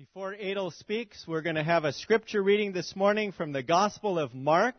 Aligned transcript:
Before 0.00 0.32
Adel 0.32 0.70
speaks, 0.70 1.26
we're 1.28 1.42
going 1.42 1.56
to 1.56 1.62
have 1.62 1.84
a 1.84 1.92
scripture 1.92 2.42
reading 2.42 2.72
this 2.72 2.96
morning 2.96 3.32
from 3.32 3.52
the 3.52 3.62
Gospel 3.62 4.18
of 4.18 4.34
Mark, 4.34 4.74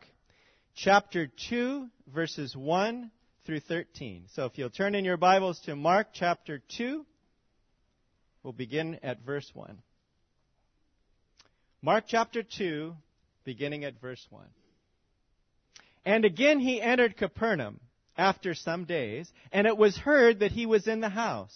chapter 0.74 1.30
2, 1.50 1.88
verses 2.12 2.56
1 2.56 3.12
through 3.46 3.60
13. 3.60 4.24
So 4.34 4.46
if 4.46 4.58
you'll 4.58 4.72
turn 4.72 4.96
in 4.96 5.06
your 5.06 5.18
Bibles 5.18 5.60
to 5.66 5.76
Mark 5.76 6.08
chapter 6.12 6.60
2, 6.76 7.06
we'll 8.42 8.54
begin 8.54 8.98
at 9.04 9.22
verse 9.22 9.48
1. 9.54 9.78
Mark 11.84 12.06
chapter 12.08 12.42
2, 12.42 12.96
beginning 13.44 13.86
at 13.86 14.02
verse 14.02 14.26
1. 14.32 14.44
And 16.04 16.26
again 16.26 16.60
he 16.60 16.82
entered 16.82 17.16
Capernaum 17.16 17.80
after 18.18 18.56
some 18.56 18.86
days, 18.86 19.32
and 19.52 19.68
it 19.68 19.78
was 19.78 19.96
heard 19.96 20.40
that 20.40 20.52
he 20.52 20.66
was 20.66 20.88
in 20.88 21.00
the 21.00 21.10
house. 21.10 21.56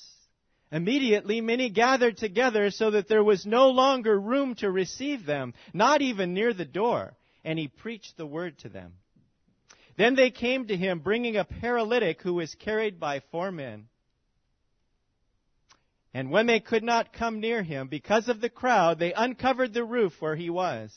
Immediately 0.71 1.41
many 1.41 1.69
gathered 1.69 2.17
together 2.17 2.71
so 2.71 2.91
that 2.91 3.07
there 3.07 3.23
was 3.23 3.45
no 3.45 3.69
longer 3.69 4.19
room 4.19 4.55
to 4.55 4.71
receive 4.71 5.25
them, 5.25 5.53
not 5.73 6.01
even 6.01 6.33
near 6.33 6.53
the 6.53 6.65
door, 6.65 7.15
and 7.43 7.59
he 7.59 7.67
preached 7.67 8.17
the 8.17 8.25
word 8.25 8.57
to 8.59 8.69
them. 8.69 8.93
Then 9.97 10.15
they 10.15 10.31
came 10.31 10.67
to 10.67 10.75
him 10.75 10.99
bringing 10.99 11.37
a 11.37 11.45
paralytic 11.45 12.21
who 12.21 12.33
was 12.33 12.55
carried 12.55 12.99
by 12.99 13.21
four 13.31 13.51
men. 13.51 13.87
And 16.13 16.31
when 16.31 16.47
they 16.47 16.59
could 16.59 16.83
not 16.83 17.13
come 17.13 17.39
near 17.39 17.61
him 17.61 17.87
because 17.87 18.27
of 18.27 18.41
the 18.41 18.49
crowd, 18.49 18.99
they 18.99 19.13
uncovered 19.13 19.73
the 19.73 19.83
roof 19.83 20.21
where 20.21 20.35
he 20.35 20.49
was. 20.49 20.93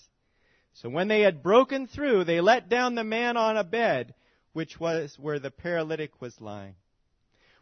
So 0.75 0.89
when 0.89 1.09
they 1.09 1.23
had 1.23 1.43
broken 1.43 1.87
through, 1.89 2.25
they 2.25 2.41
let 2.41 2.69
down 2.69 2.95
the 2.95 3.05
man 3.05 3.37
on 3.37 3.57
a 3.57 3.65
bed, 3.65 4.15
which 4.53 4.79
was 4.79 5.17
where 5.19 5.39
the 5.39 5.51
paralytic 5.51 6.21
was 6.21 6.41
lying. 6.41 6.77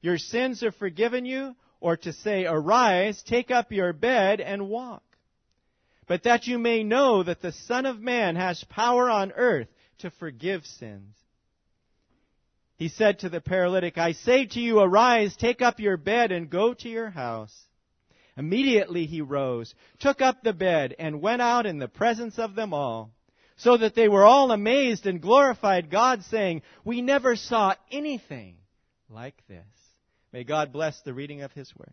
Your 0.00 0.18
sins 0.18 0.62
are 0.62 0.72
forgiven 0.72 1.24
you, 1.24 1.56
or 1.80 1.96
to 1.98 2.12
say, 2.12 2.46
Arise, 2.46 3.22
take 3.22 3.50
up 3.50 3.72
your 3.72 3.92
bed, 3.92 4.40
and 4.40 4.68
walk? 4.68 5.02
But 6.06 6.24
that 6.24 6.46
you 6.46 6.58
may 6.58 6.82
know 6.82 7.22
that 7.22 7.40
the 7.40 7.52
Son 7.52 7.86
of 7.86 8.00
Man 8.00 8.36
has 8.36 8.64
power 8.64 9.08
on 9.08 9.32
earth 9.32 9.68
to 9.98 10.10
forgive 10.10 10.66
sins. 10.66 11.16
He 12.76 12.88
said 12.88 13.20
to 13.20 13.28
the 13.28 13.40
paralytic, 13.40 13.98
I 13.98 14.12
say 14.12 14.46
to 14.46 14.60
you, 14.60 14.80
Arise, 14.80 15.36
take 15.36 15.60
up 15.60 15.80
your 15.80 15.98
bed, 15.98 16.32
and 16.32 16.48
go 16.48 16.72
to 16.74 16.88
your 16.88 17.10
house. 17.10 17.54
Immediately 18.36 19.04
he 19.06 19.20
rose, 19.20 19.74
took 19.98 20.22
up 20.22 20.42
the 20.42 20.54
bed, 20.54 20.94
and 20.98 21.20
went 21.20 21.42
out 21.42 21.66
in 21.66 21.78
the 21.78 21.88
presence 21.88 22.38
of 22.38 22.54
them 22.54 22.72
all 22.72 23.12
so 23.60 23.76
that 23.76 23.94
they 23.94 24.08
were 24.08 24.24
all 24.24 24.50
amazed 24.50 25.06
and 25.06 25.20
glorified 25.20 25.90
God, 25.90 26.24
saying, 26.24 26.62
We 26.82 27.02
never 27.02 27.36
saw 27.36 27.74
anything 27.90 28.56
like 29.10 29.36
this. 29.46 29.66
May 30.32 30.44
God 30.44 30.72
bless 30.72 31.00
the 31.02 31.12
reading 31.12 31.42
of 31.42 31.52
His 31.52 31.72
Word. 31.76 31.92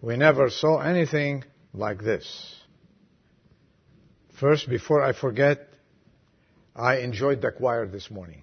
We 0.00 0.16
never 0.16 0.50
saw 0.50 0.80
anything 0.80 1.44
like 1.72 2.02
this. 2.02 2.54
First, 4.38 4.68
before 4.68 5.02
I 5.02 5.12
forget, 5.12 5.68
I 6.76 6.98
enjoyed 6.98 7.42
the 7.42 7.50
choir 7.50 7.86
this 7.86 8.10
morning. 8.10 8.42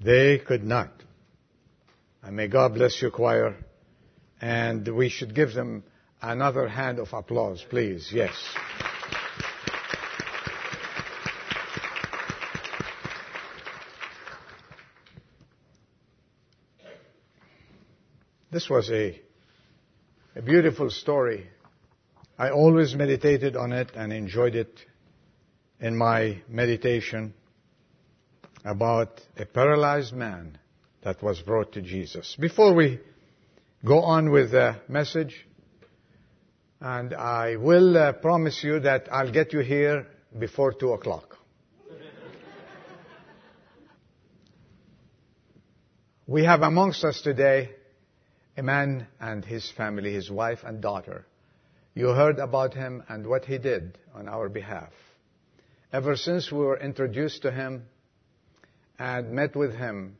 They 0.00 0.38
could 0.38 0.64
not. 0.64 0.92
And 2.22 2.36
may 2.36 2.46
God 2.46 2.74
bless 2.74 3.00
your 3.02 3.10
choir. 3.10 3.56
And 4.40 4.86
we 4.88 5.08
should 5.08 5.34
give 5.34 5.52
them 5.52 5.82
Another 6.22 6.68
hand 6.68 6.98
of 6.98 7.14
applause, 7.14 7.64
please. 7.68 8.10
Yes. 8.12 8.34
This 18.52 18.68
was 18.68 18.90
a, 18.90 19.16
a 20.34 20.42
beautiful 20.42 20.90
story. 20.90 21.46
I 22.36 22.50
always 22.50 22.96
meditated 22.96 23.54
on 23.54 23.72
it 23.72 23.92
and 23.94 24.12
enjoyed 24.12 24.56
it 24.56 24.80
in 25.78 25.96
my 25.96 26.42
meditation 26.48 27.32
about 28.64 29.20
a 29.36 29.46
paralyzed 29.46 30.12
man 30.14 30.58
that 31.04 31.22
was 31.22 31.40
brought 31.40 31.70
to 31.74 31.80
Jesus. 31.80 32.36
Before 32.40 32.74
we 32.74 32.98
go 33.84 34.00
on 34.00 34.32
with 34.32 34.50
the 34.50 34.80
message, 34.88 35.46
and 36.80 37.14
I 37.14 37.54
will 37.54 37.96
uh, 37.96 38.14
promise 38.14 38.64
you 38.64 38.80
that 38.80 39.06
I'll 39.12 39.30
get 39.30 39.52
you 39.52 39.60
here 39.60 40.08
before 40.36 40.72
2 40.72 40.94
o'clock. 40.94 41.38
we 46.26 46.44
have 46.44 46.62
amongst 46.62 47.04
us 47.04 47.20
today 47.20 47.76
a 48.60 48.62
man 48.62 49.06
and 49.18 49.42
his 49.42 49.70
family, 49.74 50.12
his 50.12 50.30
wife 50.30 50.58
and 50.64 50.82
daughter. 50.82 51.24
You 51.94 52.08
heard 52.08 52.38
about 52.38 52.74
him 52.74 53.02
and 53.08 53.26
what 53.26 53.46
he 53.46 53.56
did 53.56 53.96
on 54.14 54.28
our 54.28 54.50
behalf. 54.50 54.92
Ever 55.94 56.14
since 56.14 56.52
we 56.52 56.58
were 56.58 56.78
introduced 56.78 57.40
to 57.42 57.50
him 57.50 57.84
and 58.98 59.32
met 59.32 59.56
with 59.56 59.74
him, 59.74 60.18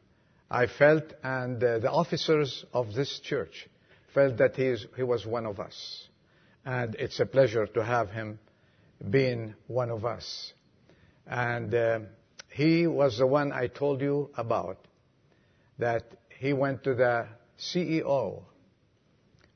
I 0.50 0.68
felt, 0.68 1.04
and 1.22 1.62
uh, 1.62 1.80
the 1.80 1.90
officers 1.90 2.64
of 2.72 2.94
this 2.94 3.20
church 3.20 3.68
felt 4.14 4.38
that 4.38 4.56
he, 4.56 4.64
is, 4.64 4.86
he 4.96 5.02
was 5.02 5.26
one 5.26 5.44
of 5.44 5.60
us 5.60 6.08
and 6.64 6.94
it's 6.94 7.20
a 7.20 7.26
pleasure 7.26 7.66
to 7.66 7.84
have 7.84 8.08
him 8.08 8.38
being 9.10 9.54
one 9.66 9.90
of 9.90 10.06
us. 10.06 10.54
And 11.26 11.74
uh, 11.74 11.98
he 12.48 12.86
was 12.86 13.18
the 13.18 13.26
one 13.26 13.52
I 13.52 13.66
told 13.66 14.00
you 14.00 14.30
about, 14.34 14.78
that 15.78 16.04
he 16.38 16.54
went 16.54 16.84
to 16.84 16.94
the 16.94 17.28
CEO 17.60 18.42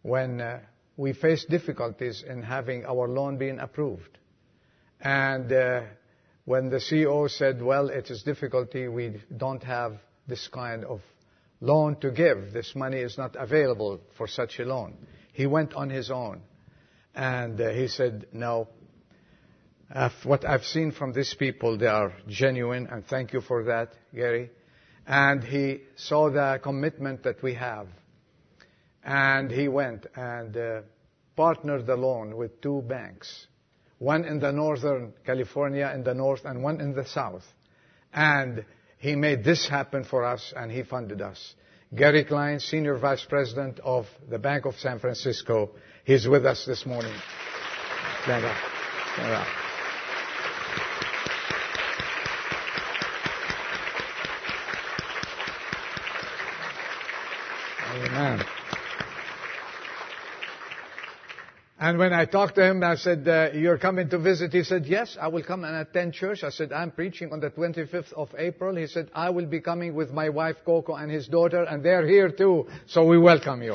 when 0.02 0.40
uh, 0.40 0.60
we 0.96 1.12
faced 1.12 1.48
difficulties 1.48 2.22
in 2.26 2.42
having 2.42 2.84
our 2.84 3.08
loan 3.08 3.38
being 3.38 3.58
approved. 3.58 4.18
And 5.00 5.52
uh, 5.52 5.82
when 6.44 6.70
the 6.70 6.76
CEO 6.76 7.30
said, 7.30 7.62
well, 7.62 7.88
it 7.88 8.10
is 8.10 8.22
difficulty, 8.22 8.88
we 8.88 9.20
don't 9.36 9.62
have 9.64 9.96
this 10.28 10.46
kind 10.48 10.84
of 10.84 11.00
loan 11.60 11.96
to 12.00 12.10
give. 12.10 12.52
This 12.52 12.74
money 12.74 12.98
is 12.98 13.16
not 13.18 13.34
available 13.36 14.00
for 14.16 14.28
such 14.28 14.58
a 14.58 14.64
loan. 14.64 14.96
He 15.32 15.46
went 15.46 15.74
on 15.74 15.90
his 15.90 16.10
own. 16.10 16.42
And 17.14 17.60
uh, 17.60 17.70
he 17.70 17.88
said, 17.88 18.26
no, 18.32 18.68
what 20.24 20.44
I've 20.44 20.64
seen 20.64 20.92
from 20.92 21.12
these 21.12 21.34
people, 21.34 21.78
they 21.78 21.86
are 21.86 22.12
genuine, 22.28 22.88
and 22.90 23.06
thank 23.06 23.32
you 23.32 23.40
for 23.40 23.64
that, 23.64 23.92
Gary. 24.14 24.50
And 25.06 25.44
he 25.44 25.82
saw 25.96 26.30
the 26.30 26.60
commitment 26.62 27.22
that 27.24 27.42
we 27.42 27.54
have. 27.54 27.88
And 29.04 29.50
he 29.50 29.68
went 29.68 30.06
and 30.16 30.56
uh, 30.56 30.80
partnered 31.36 31.86
the 31.86 31.96
loan 31.96 32.36
with 32.36 32.60
two 32.60 32.82
banks, 32.82 33.46
one 33.98 34.24
in 34.24 34.38
the 34.40 34.50
northern 34.50 35.12
California 35.26 35.92
in 35.94 36.04
the 36.04 36.14
north 36.14 36.44
and 36.44 36.62
one 36.62 36.80
in 36.80 36.94
the 36.94 37.04
south. 37.04 37.44
And 38.14 38.64
he 38.98 39.14
made 39.14 39.44
this 39.44 39.68
happen 39.68 40.04
for 40.04 40.24
us 40.24 40.54
and 40.56 40.72
he 40.72 40.82
funded 40.84 41.20
us. 41.20 41.54
Gary 41.94 42.24
Klein, 42.24 42.60
Senior 42.60 42.96
Vice 42.96 43.24
President 43.28 43.78
of 43.80 44.06
the 44.30 44.38
Bank 44.38 44.64
of 44.64 44.74
San 44.76 44.98
Francisco, 44.98 45.70
He's 46.04 46.28
with 46.28 46.44
us 46.44 46.66
this 46.66 46.84
morning. 46.84 47.14
Stand 48.24 48.44
up. 48.44 48.56
Stand 49.14 49.32
up. 49.32 49.46
Amen. 57.94 58.44
And 61.84 61.98
when 61.98 62.14
I 62.14 62.24
talked 62.24 62.54
to 62.54 62.64
him, 62.64 62.82
I 62.82 62.94
said, 62.94 63.28
uh, 63.28 63.50
you're 63.52 63.76
coming 63.76 64.08
to 64.08 64.18
visit? 64.18 64.54
He 64.54 64.64
said, 64.64 64.86
yes, 64.86 65.18
I 65.20 65.28
will 65.28 65.42
come 65.42 65.64
and 65.64 65.76
attend 65.76 66.14
church. 66.14 66.42
I 66.42 66.48
said, 66.48 66.72
I'm 66.72 66.90
preaching 66.90 67.30
on 67.30 67.40
the 67.40 67.50
25th 67.50 68.10
of 68.14 68.30
April. 68.38 68.74
He 68.74 68.86
said, 68.86 69.10
I 69.14 69.28
will 69.28 69.44
be 69.44 69.60
coming 69.60 69.94
with 69.94 70.10
my 70.10 70.30
wife 70.30 70.56
Coco 70.64 70.94
and 70.94 71.10
his 71.10 71.28
daughter, 71.28 71.62
and 71.62 71.84
they're 71.84 72.06
here 72.06 72.30
too, 72.30 72.68
so 72.86 73.04
we 73.04 73.18
welcome 73.18 73.62
you. 73.62 73.74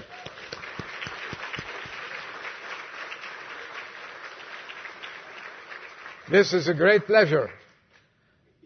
This 6.32 6.52
is 6.54 6.68
a 6.68 6.74
great 6.74 7.06
pleasure. 7.06 7.52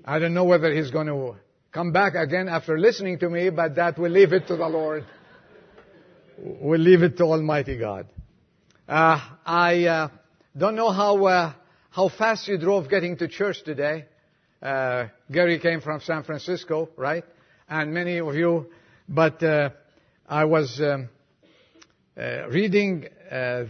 I 0.05 0.19
don't 0.19 0.33
know 0.33 0.45
whether 0.45 0.73
he's 0.73 0.91
going 0.91 1.07
to 1.07 1.35
come 1.73 1.91
back 1.91 2.15
again 2.15 2.47
after 2.47 2.79
listening 2.79 3.19
to 3.19 3.29
me, 3.29 3.49
but 3.49 3.75
that 3.75 3.99
will 3.99 4.11
leave 4.11 4.31
it 4.31 4.47
to 4.47 4.55
the 4.55 4.69
Lord. 4.69 5.03
we'll 6.37 6.79
leave 6.79 7.03
it 7.03 7.17
to 7.17 7.25
Almighty 7.25 7.77
God. 7.77 8.07
Uh, 8.85 9.17
I 9.45 9.85
uh, 9.85 10.09
don't 10.57 10.75
know 10.75 10.91
how 10.91 11.25
uh, 11.25 11.53
how 11.89 12.09
fast 12.09 12.49
you 12.49 12.57
drove 12.57 12.89
getting 12.89 13.15
to 13.15 13.29
church 13.29 13.63
today. 13.63 14.07
Uh, 14.61 15.05
Gary 15.31 15.57
came 15.59 15.79
from 15.79 16.01
San 16.01 16.23
Francisco, 16.23 16.89
right? 16.97 17.23
And 17.69 17.93
many 17.93 18.19
of 18.19 18.35
you, 18.35 18.71
but 19.07 19.41
uh, 19.41 19.69
I 20.27 20.43
was 20.43 20.81
um, 20.81 21.07
uh, 22.17 22.49
reading 22.49 23.05
a 23.31 23.67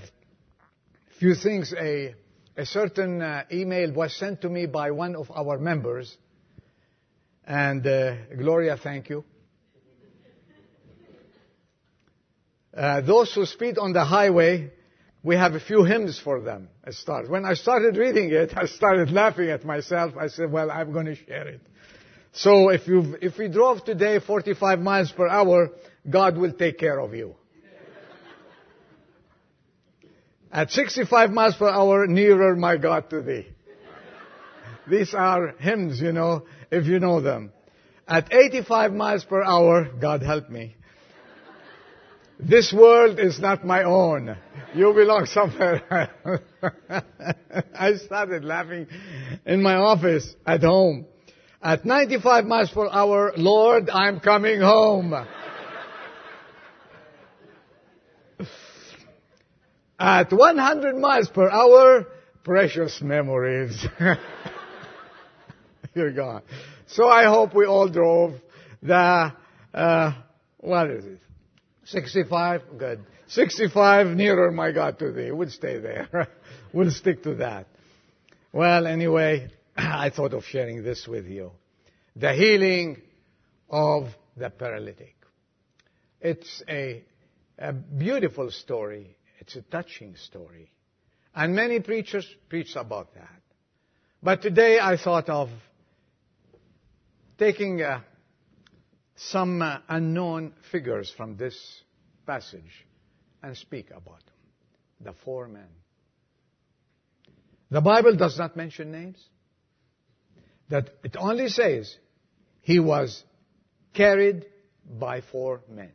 few 1.20 1.36
things. 1.36 1.72
A 1.80 2.16
a 2.58 2.66
certain 2.66 3.44
email 3.52 3.94
was 3.94 4.16
sent 4.16 4.42
to 4.42 4.50
me 4.50 4.66
by 4.66 4.90
one 4.90 5.16
of 5.16 5.30
our 5.30 5.60
members, 5.60 6.18
and 7.46 7.84
Gloria, 8.36 8.78
thank 8.78 9.10
you. 9.10 9.24
Uh, 12.76 13.02
those 13.02 13.32
who 13.34 13.46
speed 13.46 13.78
on 13.78 13.94
the 13.94 14.04
highway, 14.04 14.72
we 15.24 15.38
have 15.38 15.54
a 15.54 15.60
few 15.60 15.86
hymns 15.86 16.20
for 16.20 16.42
them. 16.42 16.68
It 16.86 16.96
starts. 16.96 17.30
When 17.30 17.46
I 17.46 17.54
started 17.54 17.96
reading 17.96 18.30
it, 18.32 18.54
I 18.58 18.66
started 18.66 19.10
laughing 19.12 19.50
at 19.50 19.64
myself. 19.64 20.16
I 20.20 20.28
said, 20.28 20.52
well, 20.52 20.70
I'm 20.70 20.92
going 20.92 21.06
to 21.06 21.16
share 21.16 21.48
it. 21.48 21.62
So 22.34 22.70
if 22.70 22.88
you 22.88 23.16
if 23.22 23.38
we 23.38 23.48
drove 23.48 23.86
today 23.86 24.20
45 24.20 24.80
miles 24.80 25.12
per 25.12 25.28
hour, 25.28 25.70
God 26.10 26.36
will 26.36 26.52
take 26.52 26.80
care 26.80 27.00
of 27.00 27.14
you. 27.14 27.36
At 30.52 30.72
65 30.72 31.30
miles 31.30 31.56
per 31.56 31.70
hour, 31.70 32.08
nearer 32.08 32.56
my 32.56 32.78
God 32.78 33.08
to 33.12 33.22
thee. 33.22 33.48
These 34.90 35.14
are 35.14 35.54
hymns, 35.60 36.02
you 36.02 36.12
know, 36.12 36.48
if 36.72 36.88
you 36.88 37.00
know 37.00 37.22
them. 37.22 37.52
At 38.08 38.34
85 38.34 38.94
miles 38.94 39.24
per 39.24 39.44
hour, 39.44 39.86
God 40.02 40.24
help 40.24 40.50
me. 40.50 40.76
This 42.46 42.74
world 42.74 43.20
is 43.20 43.40
not 43.40 43.66
my 43.66 43.84
own. 43.84 44.36
You 44.76 44.94
belong 44.94 45.26
somewhere. 45.28 46.10
I 47.76 47.94
started 47.96 48.44
laughing 48.44 48.88
in 49.46 49.62
my 49.62 49.76
office 49.76 50.36
at 50.46 50.62
home. 50.62 51.06
At 51.62 51.86
95 51.86 52.44
miles 52.46 52.70
per 52.72 52.90
hour, 52.90 53.32
Lord, 53.38 53.90
I'm 53.90 54.20
coming 54.20 54.60
home. 54.60 55.14
At 59.98 60.34
100 60.34 60.98
miles 60.98 61.30
per 61.30 61.50
hour, 61.50 62.08
precious 62.44 63.02
memories. 63.02 63.86
You're 65.96 66.12
gone. 66.12 66.42
So 66.88 67.08
I 67.08 67.24
hope 67.24 67.56
we 67.56 67.66
all 67.66 67.88
drove 67.88 68.34
the, 68.82 69.32
uh, 69.74 70.12
what 70.58 70.90
is 70.90 71.06
it? 71.06 71.20
65? 71.86 72.62
Good. 72.78 73.06
65, 73.28 74.08
nearer, 74.08 74.52
my 74.52 74.72
God, 74.72 75.00
to 75.00 75.12
thee. 75.12 75.32
We'll 75.32 75.50
stay 75.50 75.80
there. 75.80 76.30
we'll 76.74 76.92
stick 76.92 77.24
to 77.24 77.36
that. 77.36 77.68
Well, 78.52 78.88
anyway, 78.88 79.50
I 79.78 80.10
thought 80.10 80.34
of 80.34 80.44
sharing 80.46 80.84
this 80.84 81.08
with 81.08 81.26
you. 81.26 81.52
The 82.16 82.34
healing 82.34 83.02
of 83.70 84.10
the 84.38 84.50
paralytic. 84.50 85.16
It's 86.22 86.64
a, 86.70 87.04
a 87.58 87.74
beautiful 87.74 88.52
story. 88.52 89.18
It's 89.40 89.56
a 89.56 89.62
touching 89.62 90.16
story. 90.16 90.72
And 91.36 91.56
many 91.56 91.80
preachers 91.80 92.28
preach 92.50 92.76
about 92.76 93.14
that. 93.16 93.42
But 94.22 94.42
today 94.42 94.80
I 94.80 94.98
thought 94.98 95.28
of 95.30 95.50
taking 97.38 97.82
a 97.82 98.06
some 99.30 99.62
uh, 99.62 99.80
unknown 99.88 100.54
figures 100.72 101.12
from 101.16 101.38
this 101.38 101.56
passage 102.26 102.86
and 103.42 103.56
speak 103.58 103.90
about 103.90 104.20
them. 104.26 104.36
The 105.02 105.14
four 105.24 105.48
men. 105.48 105.68
The 107.70 107.82
Bible 107.82 108.16
does 108.16 108.38
not 108.38 108.56
mention 108.56 108.92
names. 108.92 109.18
That 110.70 110.90
it 111.04 111.16
only 111.18 111.50
says 111.50 111.96
he 112.62 112.80
was 112.80 113.24
carried 113.94 114.46
by 114.88 115.22
four 115.22 115.62
men. 115.70 115.92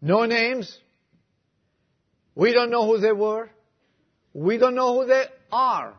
No 0.00 0.24
names. 0.24 0.78
We 2.34 2.52
don't 2.52 2.70
know 2.70 2.86
who 2.86 2.98
they 2.98 3.12
were. 3.12 3.48
We 4.34 4.58
don't 4.58 4.74
know 4.74 5.00
who 5.00 5.06
they 5.06 5.24
are 5.50 5.94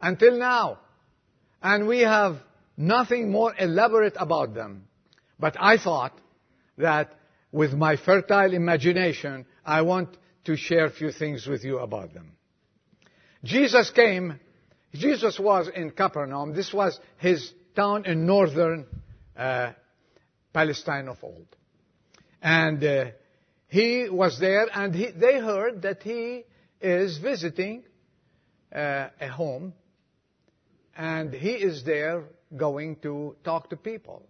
until 0.00 0.38
now. 0.38 0.78
And 1.62 1.86
we 1.86 2.00
have 2.00 2.36
nothing 2.76 3.30
more 3.30 3.54
elaborate 3.58 4.14
about 4.16 4.54
them 4.54 4.86
but 5.38 5.56
I 5.58 5.76
thought 5.78 6.18
that 6.78 7.14
with 7.52 7.72
my 7.72 7.96
fertile 7.96 8.52
imagination, 8.52 9.46
I 9.64 9.82
want 9.82 10.16
to 10.44 10.56
share 10.56 10.86
a 10.86 10.90
few 10.90 11.12
things 11.12 11.46
with 11.46 11.64
you 11.64 11.78
about 11.78 12.14
them. 12.14 12.32
Jesus 13.44 13.90
came, 13.90 14.38
Jesus 14.94 15.38
was 15.38 15.68
in 15.68 15.90
Capernaum. 15.90 16.54
This 16.54 16.72
was 16.72 16.98
his 17.18 17.52
town 17.74 18.06
in 18.06 18.26
northern 18.26 18.86
uh, 19.36 19.72
Palestine 20.52 21.08
of 21.08 21.18
old. 21.22 21.46
And 22.42 22.82
uh, 22.82 23.04
he 23.68 24.08
was 24.08 24.38
there, 24.38 24.66
and 24.72 24.94
he, 24.94 25.10
they 25.10 25.38
heard 25.38 25.82
that 25.82 26.02
he 26.02 26.44
is 26.80 27.18
visiting 27.18 27.84
uh, 28.74 29.08
a 29.20 29.28
home, 29.28 29.74
and 30.96 31.32
he 31.32 31.50
is 31.50 31.84
there 31.84 32.24
going 32.56 32.96
to 32.96 33.36
talk 33.44 33.70
to 33.70 33.76
people 33.76 34.22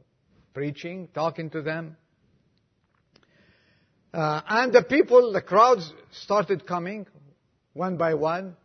preaching, 0.57 1.07
talking 1.13 1.51
to 1.51 1.61
them. 1.61 1.99
Uh, 4.15 4.41
and 4.49 4.73
the 4.73 4.83
people, 4.83 5.35
the 5.35 5.43
crowds 5.43 5.93
started 6.23 6.67
coming 6.67 7.07
one 7.75 7.99
by 7.99 8.15
one. 8.15 8.57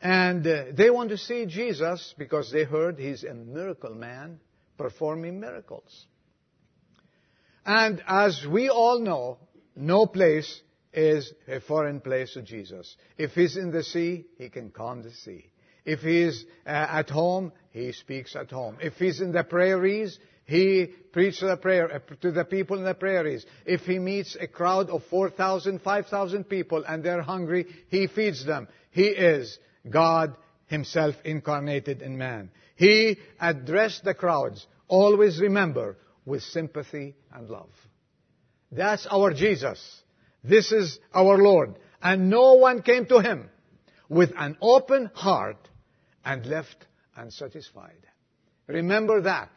And 0.00 0.46
uh, 0.46 0.66
they 0.72 0.90
want 0.90 1.08
to 1.10 1.18
see 1.18 1.46
Jesus 1.46 2.14
because 2.16 2.52
they 2.52 2.62
heard 2.62 3.00
he's 3.00 3.24
a 3.24 3.34
miracle 3.34 3.92
man 3.92 4.38
performing 4.78 5.40
miracles. 5.40 6.06
And 7.66 8.00
as 8.06 8.46
we 8.48 8.68
all 8.68 9.00
know, 9.00 9.38
no 9.74 10.06
place 10.06 10.60
is 10.92 11.32
a 11.48 11.58
foreign 11.58 12.00
place 12.00 12.34
to 12.34 12.42
Jesus. 12.42 12.94
If 13.18 13.32
he's 13.32 13.56
in 13.56 13.72
the 13.72 13.82
sea, 13.82 14.26
he 14.38 14.48
can 14.48 14.70
calm 14.70 15.02
the 15.02 15.10
sea. 15.10 15.50
If 15.84 16.00
he's 16.00 16.44
uh, 16.64 16.70
at 16.70 17.10
home, 17.10 17.50
he 17.72 17.90
speaks 17.90 18.36
at 18.36 18.52
home. 18.52 18.78
If 18.80 18.94
he's 18.94 19.20
in 19.20 19.32
the 19.32 19.42
prairies, 19.42 20.20
he 20.44 20.86
preached 21.12 21.40
the 21.40 21.56
prayer, 21.56 21.90
uh, 21.90 22.14
to 22.20 22.30
the 22.30 22.44
people 22.44 22.76
in 22.76 22.84
the 22.84 22.94
prairies. 22.94 23.46
If 23.64 23.82
he 23.82 23.98
meets 23.98 24.36
a 24.38 24.46
crowd 24.46 24.90
of 24.90 25.02
4,000, 25.04 25.80
5,000 25.80 26.44
people 26.44 26.84
and 26.86 27.02
they're 27.02 27.22
hungry, 27.22 27.66
he 27.88 28.06
feeds 28.06 28.44
them. 28.44 28.68
He 28.90 29.06
is 29.06 29.58
God 29.88 30.36
himself 30.66 31.14
incarnated 31.24 32.02
in 32.02 32.18
man. 32.18 32.50
He 32.76 33.18
addressed 33.40 34.04
the 34.04 34.14
crowds, 34.14 34.66
always 34.86 35.40
remember, 35.40 35.96
with 36.26 36.42
sympathy 36.42 37.14
and 37.32 37.48
love. 37.48 37.70
That's 38.70 39.06
our 39.06 39.32
Jesus. 39.32 40.02
This 40.42 40.72
is 40.72 40.98
our 41.14 41.38
Lord. 41.38 41.78
And 42.02 42.28
no 42.28 42.54
one 42.54 42.82
came 42.82 43.06
to 43.06 43.20
him 43.20 43.48
with 44.08 44.32
an 44.36 44.58
open 44.60 45.10
heart 45.14 45.68
and 46.24 46.44
left 46.44 46.86
unsatisfied. 47.16 48.06
Remember 48.66 49.22
that 49.22 49.50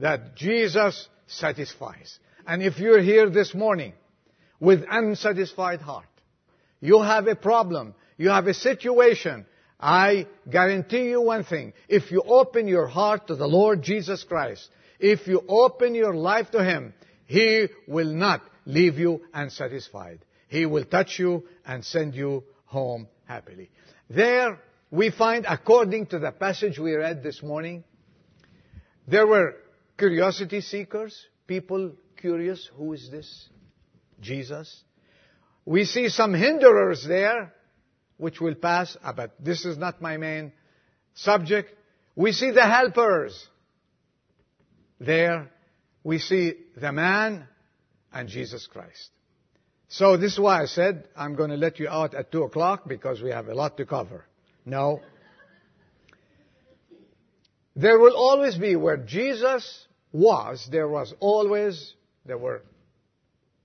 that 0.00 0.34
Jesus 0.34 1.08
satisfies. 1.26 2.18
And 2.46 2.62
if 2.62 2.78
you're 2.78 3.00
here 3.00 3.30
this 3.30 3.54
morning 3.54 3.92
with 4.58 4.84
unsatisfied 4.90 5.80
heart, 5.80 6.06
you 6.80 7.00
have 7.02 7.26
a 7.26 7.36
problem, 7.36 7.94
you 8.16 8.30
have 8.30 8.46
a 8.46 8.54
situation, 8.54 9.46
I 9.78 10.26
guarantee 10.50 11.10
you 11.10 11.20
one 11.20 11.44
thing. 11.44 11.74
If 11.88 12.10
you 12.10 12.22
open 12.22 12.66
your 12.66 12.86
heart 12.86 13.28
to 13.28 13.36
the 13.36 13.46
Lord 13.46 13.82
Jesus 13.82 14.24
Christ, 14.24 14.68
if 14.98 15.26
you 15.26 15.42
open 15.48 15.94
your 15.94 16.14
life 16.14 16.50
to 16.50 16.64
Him, 16.64 16.94
He 17.26 17.68
will 17.86 18.12
not 18.12 18.42
leave 18.64 18.98
you 18.98 19.22
unsatisfied. 19.32 20.20
He 20.48 20.66
will 20.66 20.84
touch 20.84 21.18
you 21.18 21.44
and 21.64 21.84
send 21.84 22.14
you 22.14 22.44
home 22.64 23.06
happily. 23.24 23.70
There 24.08 24.58
we 24.90 25.10
find, 25.10 25.46
according 25.48 26.06
to 26.06 26.18
the 26.18 26.32
passage 26.32 26.78
we 26.78 26.94
read 26.94 27.22
this 27.22 27.42
morning, 27.42 27.84
there 29.06 29.26
were 29.26 29.56
curiosity 30.00 30.62
seekers, 30.62 31.26
people 31.46 31.92
curious, 32.16 32.70
who 32.74 32.94
is 32.94 33.10
this? 33.10 33.48
Jesus. 34.18 34.82
We 35.66 35.84
see 35.84 36.08
some 36.08 36.32
hinderers 36.32 37.06
there, 37.06 37.52
which 38.16 38.40
will 38.40 38.54
pass, 38.54 38.96
ah, 39.04 39.12
but 39.12 39.32
this 39.38 39.66
is 39.66 39.76
not 39.76 40.00
my 40.00 40.16
main 40.16 40.52
subject. 41.12 41.74
We 42.16 42.32
see 42.32 42.50
the 42.50 42.62
helpers. 42.62 43.46
There, 44.98 45.50
we 46.02 46.18
see 46.18 46.54
the 46.76 46.92
man 46.92 47.46
and 48.10 48.26
Jesus 48.26 48.66
Christ. 48.66 49.10
So 49.88 50.16
this 50.16 50.32
is 50.32 50.40
why 50.40 50.62
I 50.62 50.64
said 50.64 51.08
I'm 51.14 51.34
going 51.34 51.50
to 51.50 51.56
let 51.56 51.78
you 51.78 51.88
out 51.88 52.14
at 52.14 52.32
2 52.32 52.44
o'clock 52.44 52.88
because 52.88 53.20
we 53.20 53.30
have 53.30 53.48
a 53.48 53.54
lot 53.54 53.76
to 53.76 53.84
cover. 53.84 54.24
No. 54.64 55.02
There 57.76 57.98
will 57.98 58.16
always 58.16 58.56
be 58.56 58.76
where 58.76 58.96
Jesus 58.96 59.86
was, 60.12 60.68
there 60.70 60.88
was 60.88 61.14
always, 61.20 61.94
there 62.24 62.38
were 62.38 62.62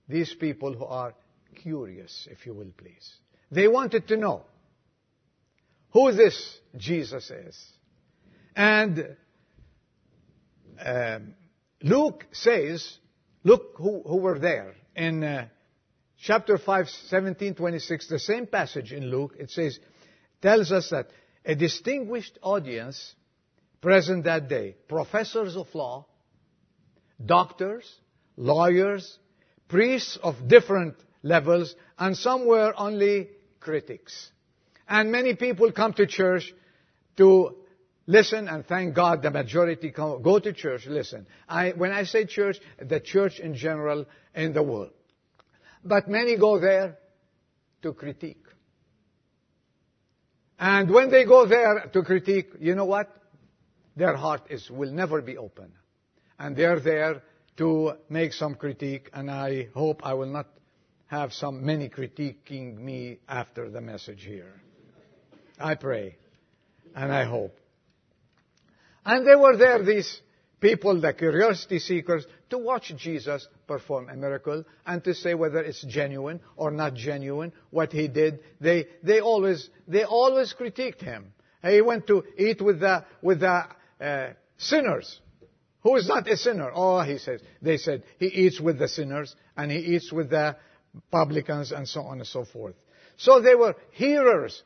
these 0.08 0.32
people 0.34 0.72
who 0.72 0.84
are 0.84 1.14
curious, 1.54 2.28
if 2.30 2.46
you 2.46 2.54
will 2.54 2.72
please. 2.76 3.14
They 3.50 3.68
wanted 3.68 4.08
to 4.08 4.16
know 4.16 4.42
who 5.90 6.12
this 6.12 6.58
Jesus 6.76 7.30
is. 7.30 7.58
And 8.54 9.16
um, 10.84 11.34
Luke 11.82 12.26
says, 12.32 12.98
look 13.44 13.74
who, 13.76 14.02
who 14.02 14.16
were 14.16 14.38
there. 14.38 14.74
In 14.94 15.22
uh, 15.22 15.48
chapter 16.22 16.58
5, 16.58 16.88
17, 16.88 17.54
26, 17.54 18.08
the 18.08 18.18
same 18.18 18.46
passage 18.46 18.92
in 18.92 19.10
Luke, 19.10 19.34
it 19.38 19.50
says, 19.50 19.78
tells 20.40 20.72
us 20.72 20.90
that 20.90 21.08
a 21.44 21.54
distinguished 21.54 22.38
audience 22.42 23.14
present 23.80 24.24
that 24.24 24.48
day, 24.48 24.74
professors 24.88 25.56
of 25.56 25.72
law, 25.74 26.06
doctors, 27.24 27.90
lawyers, 28.36 29.18
priests 29.68 30.18
of 30.22 30.48
different 30.48 30.94
levels, 31.22 31.74
and 31.98 32.16
some 32.16 32.46
were 32.46 32.72
only 32.76 33.28
critics. 33.60 34.30
And 34.88 35.10
many 35.10 35.34
people 35.34 35.72
come 35.72 35.92
to 35.94 36.06
church 36.06 36.52
to 37.16 37.56
listen 38.06 38.48
and 38.48 38.64
thank 38.66 38.94
God 38.94 39.22
the 39.22 39.30
majority 39.30 39.90
go 39.90 40.38
to 40.38 40.52
church, 40.52 40.86
listen. 40.86 41.26
I, 41.48 41.70
when 41.70 41.92
I 41.92 42.04
say 42.04 42.24
church, 42.26 42.58
the 42.80 43.00
church 43.00 43.40
in 43.40 43.54
general 43.54 44.06
in 44.34 44.52
the 44.52 44.62
world. 44.62 44.92
But 45.84 46.08
many 46.08 46.36
go 46.36 46.60
there 46.60 46.98
to 47.82 47.92
critique. 47.92 48.44
And 50.58 50.90
when 50.90 51.10
they 51.10 51.24
go 51.24 51.46
there 51.46 51.90
to 51.92 52.02
critique, 52.02 52.48
you 52.60 52.74
know 52.74 52.86
what? 52.86 53.12
Their 53.94 54.16
heart 54.16 54.42
is, 54.50 54.70
will 54.70 54.90
never 54.90 55.20
be 55.20 55.36
open. 55.36 55.72
And 56.38 56.56
they're 56.56 56.80
there 56.80 57.22
to 57.56 57.94
make 58.08 58.32
some 58.32 58.54
critique, 58.54 59.10
and 59.12 59.30
I 59.30 59.68
hope 59.74 60.04
I 60.04 60.14
will 60.14 60.26
not 60.26 60.46
have 61.06 61.32
some 61.32 61.64
many 61.64 61.88
critiquing 61.88 62.76
me 62.76 63.18
after 63.28 63.70
the 63.70 63.80
message 63.80 64.22
here. 64.22 64.52
I 65.58 65.74
pray, 65.76 66.16
and 66.94 67.12
I 67.12 67.24
hope. 67.24 67.56
And 69.04 69.26
they 69.26 69.36
were 69.36 69.56
there, 69.56 69.82
these 69.82 70.20
people, 70.60 71.00
the 71.00 71.12
curiosity 71.12 71.78
seekers, 71.78 72.26
to 72.50 72.58
watch 72.58 72.92
Jesus 72.96 73.46
perform 73.66 74.08
a 74.08 74.16
miracle 74.16 74.64
and 74.84 75.02
to 75.04 75.14
say 75.14 75.34
whether 75.34 75.60
it's 75.60 75.82
genuine 75.82 76.40
or 76.56 76.70
not 76.70 76.94
genuine, 76.94 77.52
what 77.70 77.92
he 77.92 78.08
did. 78.08 78.40
They, 78.60 78.86
they 79.02 79.20
always, 79.20 79.70
they 79.86 80.04
always 80.04 80.54
critiqued 80.58 81.00
him. 81.00 81.32
He 81.62 81.80
went 81.80 82.06
to 82.08 82.24
eat 82.36 82.60
with 82.60 82.80
the, 82.80 83.04
with 83.22 83.40
the 83.40 83.64
uh, 84.00 84.28
sinners. 84.58 85.20
Who 85.82 85.96
is 85.96 86.08
not 86.08 86.28
a 86.28 86.36
sinner? 86.36 86.70
Oh, 86.74 87.00
he 87.02 87.18
says, 87.18 87.40
they 87.62 87.76
said, 87.76 88.02
he 88.18 88.26
eats 88.26 88.60
with 88.60 88.78
the 88.78 88.88
sinners 88.88 89.34
and 89.56 89.70
he 89.70 89.78
eats 89.78 90.12
with 90.12 90.30
the 90.30 90.56
publicans 91.10 91.72
and 91.72 91.88
so 91.88 92.02
on 92.02 92.18
and 92.18 92.26
so 92.26 92.44
forth. 92.44 92.74
So 93.16 93.40
they 93.40 93.54
were 93.54 93.76
hearers. 93.92 94.62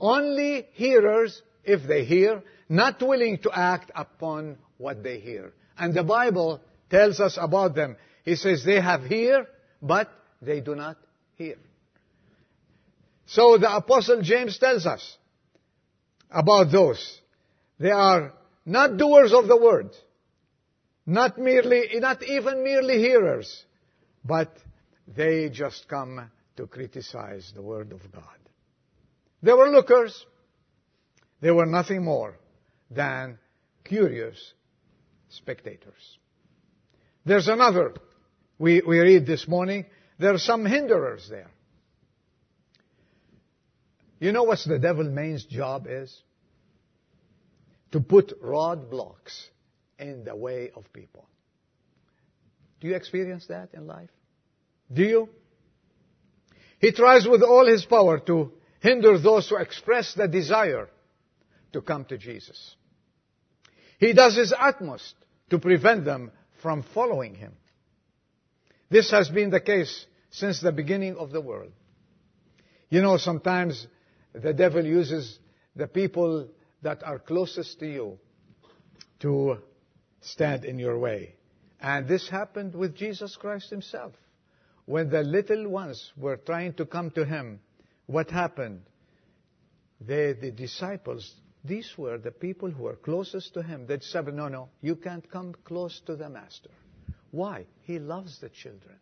Only 0.00 0.66
hearers 0.72 1.40
if 1.64 1.86
they 1.86 2.04
hear, 2.04 2.42
not 2.68 3.00
willing 3.00 3.38
to 3.38 3.50
act 3.52 3.90
upon 3.94 4.58
what 4.78 5.02
they 5.02 5.18
hear. 5.18 5.52
And 5.78 5.94
the 5.94 6.04
Bible 6.04 6.60
tells 6.90 7.20
us 7.20 7.38
about 7.40 7.74
them. 7.74 7.96
He 8.24 8.36
says 8.36 8.64
they 8.64 8.80
have 8.80 9.04
hear, 9.04 9.46
but 9.80 10.10
they 10.42 10.60
do 10.60 10.74
not 10.74 10.96
hear. 11.36 11.56
So 13.26 13.58
the 13.58 13.74
apostle 13.74 14.22
James 14.22 14.58
tells 14.58 14.86
us 14.86 15.16
about 16.30 16.70
those. 16.70 17.20
They 17.78 17.90
are 17.90 18.32
not 18.64 18.96
doers 18.96 19.32
of 19.32 19.48
the 19.48 19.56
word, 19.56 19.90
not 21.06 21.38
merely, 21.38 21.88
not 21.94 22.22
even 22.24 22.64
merely 22.64 22.98
hearers, 22.98 23.64
but 24.24 24.56
they 25.06 25.48
just 25.48 25.88
come 25.88 26.30
to 26.56 26.66
criticize 26.66 27.52
the 27.54 27.62
Word 27.62 27.92
of 27.92 28.00
God. 28.12 28.22
They 29.42 29.52
were 29.52 29.70
lookers. 29.70 30.26
They 31.40 31.50
were 31.50 31.66
nothing 31.66 32.04
more 32.04 32.36
than 32.90 33.38
curious 33.84 34.36
spectators. 35.28 36.18
There's 37.24 37.48
another 37.48 37.94
we, 38.58 38.82
we 38.86 38.98
read 38.98 39.26
this 39.26 39.46
morning. 39.46 39.86
There 40.18 40.32
are 40.32 40.38
some 40.38 40.64
hinderers 40.64 41.28
there. 41.28 41.50
You 44.18 44.32
know 44.32 44.44
what 44.44 44.60
the 44.66 44.78
devil's 44.78 45.10
main 45.10 45.38
job 45.50 45.86
is? 45.88 46.22
To 47.92 48.00
put 48.00 48.40
roadblocks 48.42 49.48
in 49.98 50.24
the 50.24 50.36
way 50.36 50.70
of 50.74 50.92
people. 50.92 51.26
Do 52.80 52.88
you 52.88 52.94
experience 52.94 53.46
that 53.46 53.70
in 53.72 53.86
life? 53.86 54.10
Do 54.92 55.02
you? 55.02 55.28
He 56.78 56.92
tries 56.92 57.26
with 57.26 57.42
all 57.42 57.66
his 57.66 57.84
power 57.84 58.18
to 58.20 58.52
hinder 58.80 59.18
those 59.18 59.48
who 59.48 59.56
express 59.56 60.14
the 60.14 60.28
desire 60.28 60.88
to 61.72 61.80
come 61.80 62.04
to 62.06 62.18
Jesus. 62.18 62.76
He 63.98 64.12
does 64.12 64.36
his 64.36 64.52
utmost 64.56 65.14
to 65.50 65.58
prevent 65.58 66.04
them 66.04 66.30
from 66.62 66.84
following 66.94 67.34
him. 67.34 67.54
This 68.90 69.10
has 69.10 69.28
been 69.28 69.50
the 69.50 69.60
case 69.60 70.06
since 70.30 70.60
the 70.60 70.72
beginning 70.72 71.16
of 71.16 71.30
the 71.30 71.40
world. 71.40 71.72
You 72.88 73.02
know, 73.02 73.16
sometimes 73.16 73.86
the 74.32 74.52
devil 74.52 74.84
uses 74.84 75.38
the 75.74 75.86
people 75.86 76.48
that 76.82 77.02
are 77.02 77.18
closest 77.18 77.80
to 77.80 77.86
you 77.86 78.18
to 79.20 79.58
stand 80.26 80.64
in 80.64 80.78
your 80.78 80.98
way. 80.98 81.34
And 81.80 82.08
this 82.08 82.28
happened 82.28 82.74
with 82.74 82.94
Jesus 82.94 83.36
Christ 83.36 83.70
himself. 83.70 84.12
When 84.84 85.10
the 85.10 85.22
little 85.22 85.68
ones 85.68 86.12
were 86.16 86.36
trying 86.36 86.74
to 86.74 86.86
come 86.86 87.10
to 87.12 87.24
him, 87.24 87.60
what 88.06 88.30
happened? 88.30 88.82
They, 90.00 90.32
the 90.34 90.50
disciples, 90.50 91.34
these 91.64 91.92
were 91.96 92.18
the 92.18 92.30
people 92.30 92.70
who 92.70 92.84
were 92.84 92.96
closest 92.96 93.54
to 93.54 93.62
him. 93.62 93.86
They 93.86 93.98
said, 94.00 94.32
no, 94.32 94.48
no, 94.48 94.68
you 94.80 94.96
can't 94.96 95.28
come 95.30 95.54
close 95.64 96.00
to 96.06 96.16
the 96.16 96.28
master. 96.28 96.70
Why? 97.30 97.66
He 97.82 97.98
loves 97.98 98.38
the 98.40 98.48
children. 98.48 98.96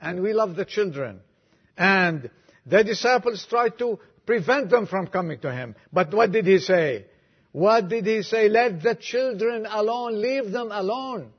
And 0.00 0.22
we 0.22 0.32
love 0.32 0.56
the 0.56 0.64
children. 0.64 1.20
And 1.76 2.30
the 2.66 2.82
disciples 2.84 3.46
tried 3.48 3.78
to 3.78 3.98
prevent 4.26 4.70
them 4.70 4.86
from 4.86 5.06
coming 5.06 5.38
to 5.40 5.52
him. 5.52 5.76
But 5.92 6.12
what 6.12 6.32
did 6.32 6.46
he 6.46 6.58
say? 6.58 7.06
What 7.56 7.88
did 7.88 8.04
he 8.04 8.20
say? 8.20 8.50
Let 8.50 8.82
the 8.82 8.94
children 8.94 9.64
alone. 9.64 10.20
Leave 10.20 10.52
them 10.52 10.68
alone. 10.70 11.32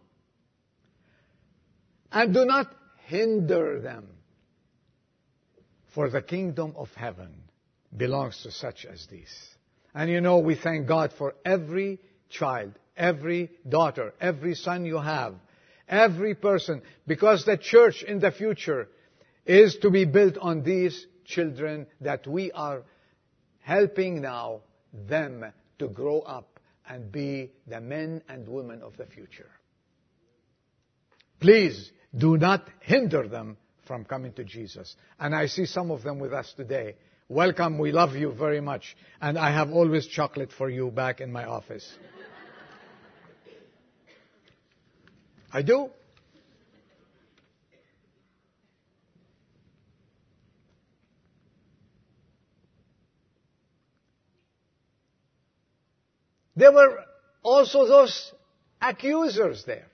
And 2.11 2.33
do 2.33 2.43
not 2.43 2.75
hinder 3.05 3.79
them. 3.79 4.07
For 5.93 6.09
the 6.09 6.23
kingdom 6.23 6.73
of 6.75 6.89
heaven 6.95 7.35
belongs 7.95 8.41
to 8.41 8.51
such 8.51 8.83
as 8.91 9.05
these. 9.11 9.31
And 9.93 10.09
you 10.09 10.19
know, 10.19 10.39
we 10.39 10.55
thank 10.55 10.87
God 10.87 11.13
for 11.15 11.35
every 11.45 11.99
child, 12.31 12.71
every 12.97 13.51
daughter, 13.69 14.15
every 14.19 14.55
son 14.55 14.85
you 14.85 14.97
have, 14.97 15.35
every 15.87 16.33
person, 16.33 16.81
because 17.05 17.45
the 17.45 17.57
church 17.57 18.01
in 18.01 18.17
the 18.17 18.31
future 18.31 18.89
is 19.45 19.77
to 19.83 19.91
be 19.91 20.05
built 20.05 20.35
on 20.39 20.63
these 20.63 21.05
children 21.25 21.85
that 22.01 22.25
we 22.25 22.51
are 22.53 22.81
helping 23.59 24.19
now 24.19 24.61
them 24.91 25.45
to 25.79 25.87
grow 25.87 26.19
up 26.21 26.59
and 26.89 27.11
be 27.11 27.51
the 27.67 27.81
men 27.81 28.21
and 28.29 28.47
women 28.47 28.81
of 28.81 28.95
the 28.97 29.05
future. 29.05 29.49
Please 31.39 31.91
do 32.15 32.37
not 32.37 32.67
hinder 32.81 33.27
them 33.27 33.57
from 33.85 34.05
coming 34.05 34.33
to 34.33 34.43
Jesus. 34.43 34.95
And 35.19 35.35
I 35.35 35.47
see 35.47 35.65
some 35.65 35.91
of 35.91 36.03
them 36.03 36.19
with 36.19 36.33
us 36.33 36.53
today. 36.55 36.95
Welcome, 37.29 37.77
we 37.77 37.91
love 37.91 38.15
you 38.15 38.31
very 38.31 38.61
much. 38.61 38.95
And 39.21 39.37
I 39.37 39.51
have 39.51 39.71
always 39.71 40.07
chocolate 40.07 40.51
for 40.57 40.69
you 40.69 40.91
back 40.91 41.21
in 41.21 41.31
my 41.31 41.45
office. 41.45 41.87
I 45.51 45.61
do. 45.61 45.89
There 56.57 56.71
were 56.71 57.03
also 57.43 57.87
those 57.87 58.33
accusers 58.81 59.63
there. 59.65 59.85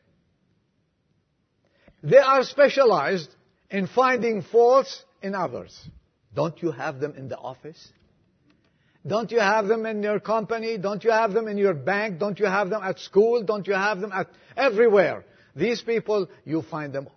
They 2.01 2.17
are 2.17 2.43
specialized 2.43 3.29
in 3.69 3.87
finding 3.87 4.41
faults 4.41 5.03
in 5.21 5.35
others. 5.35 5.77
Don't 6.33 6.61
you 6.63 6.71
have 6.71 6.99
them 7.01 7.15
in 7.17 7.27
the 7.27 7.37
office? 7.37 7.91
Don't 9.05 9.29
you 9.31 9.39
have 9.39 9.67
them 9.67 9.85
in 9.85 10.01
your 10.01 10.21
company? 10.21 10.77
Don't 10.77 11.03
you 11.03 11.11
have 11.11 11.33
them 11.33 11.49
in 11.49 11.57
your 11.57 11.73
bank? 11.73 12.17
Don't 12.17 12.39
you 12.39 12.45
have 12.45 12.69
them 12.69 12.81
at 12.81 12.99
school? 12.99 13.43
Don't 13.43 13.67
you 13.67 13.73
have 13.73 13.99
them 13.99 14.13
at 14.13 14.27
everywhere? 14.55 15.25
These 15.55 15.81
people, 15.81 16.29
you 16.45 16.61
find 16.61 16.93
them 16.93 17.09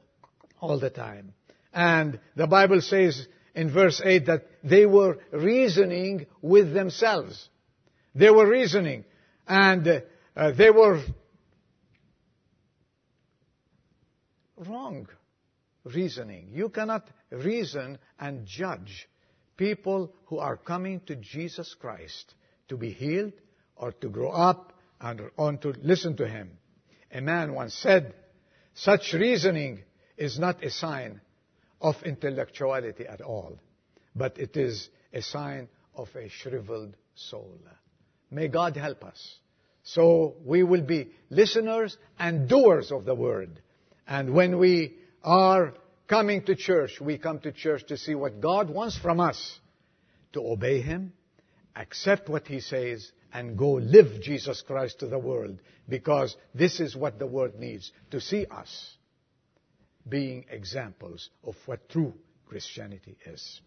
all 0.61 0.81
the 0.81 0.91
time. 0.91 1.35
And 1.73 2.19
the 2.35 2.49
Bible 2.49 2.81
says 2.81 3.29
in 3.55 3.73
verse 3.73 4.03
8 4.05 4.27
that 4.27 4.47
they 4.65 4.87
were 4.87 5.19
reasoning 5.31 6.27
with 6.43 6.75
themselves. 6.75 7.49
They 8.15 8.31
were 8.31 8.49
reasoning. 8.49 9.05
And 9.47 10.03
uh, 10.35 10.51
they 10.53 10.71
were 10.71 11.03
wrong. 14.57 15.09
reasoning. 15.95 16.49
You 16.53 16.69
cannot 16.69 17.09
reason 17.31 17.99
and 18.19 18.47
judge 18.47 19.09
people 19.57 20.13
who 20.27 20.39
are 20.39 20.57
coming 20.57 21.01
to 21.07 21.17
Jesus 21.17 21.75
Christ 21.75 22.35
to 22.69 22.77
be 22.77 22.91
healed 22.91 23.33
or 23.77 23.93
to 23.93 24.09
grow 24.09 24.31
up 24.31 24.73
and 25.01 25.21
on 25.39 25.59
to 25.59 25.75
listen 25.83 26.17
to 26.17 26.27
Him. 26.27 26.51
A 27.13 27.21
man 27.21 27.55
once 27.55 27.75
said, 27.75 28.15
such 28.75 29.13
reasoning 29.13 29.83
is 30.17 30.39
not 30.39 30.63
a 30.65 30.71
sign 30.71 31.21
of 31.81 32.03
intellectuality 32.05 33.07
at 33.07 33.21
all, 33.21 33.59
but 34.15 34.39
it 34.39 34.57
is 34.57 34.89
a 35.13 35.23
sign 35.23 35.69
of 35.95 36.09
a 36.17 36.29
shriveled 36.29 36.95
soul. 37.15 37.59
May 38.31 38.49
God 38.49 38.77
help 38.77 39.05
us. 39.05 39.39
So 39.83 40.35
we 40.45 40.63
will 40.63 40.83
be 40.83 41.11
listeners 41.31 41.97
and 42.19 42.49
doers 42.49 42.91
of 42.91 43.05
the 43.05 43.15
word. 43.15 43.61
And 44.07 44.35
when 44.35 44.59
we 44.59 44.97
are 45.23 45.75
coming 46.09 46.45
to 46.45 46.57
church, 46.57 47.01
we 47.01 47.19
come 47.19 47.39
to 47.41 47.53
church 47.53 47.87
to 47.89 47.97
see 47.97 48.15
what 48.15 48.41
God 48.41 48.69
wants 48.69 48.99
from 48.99 49.21
us. 49.21 49.59
To 50.33 50.47
obey 50.47 50.81
Him, 50.83 51.13
accept 51.75 52.29
what 52.29 52.47
He 52.47 52.61
says, 52.61 53.11
and 53.33 53.57
go 53.57 53.73
live 53.73 54.21
Jesus 54.21 54.63
Christ 54.67 55.01
to 55.01 55.07
the 55.07 55.19
world. 55.19 55.59
Because 55.89 56.37
this 56.55 56.81
is 56.81 56.97
what 56.97 57.19
the 57.19 57.27
world 57.27 57.55
needs. 57.59 57.93
To 58.11 58.21
see 58.21 58.45
us 58.47 58.97
being 60.09 60.47
examples 60.51 61.31
of 61.45 61.55
what 61.67 61.89
true 61.89 62.15
Christianity 62.49 63.17
is. 63.25 63.61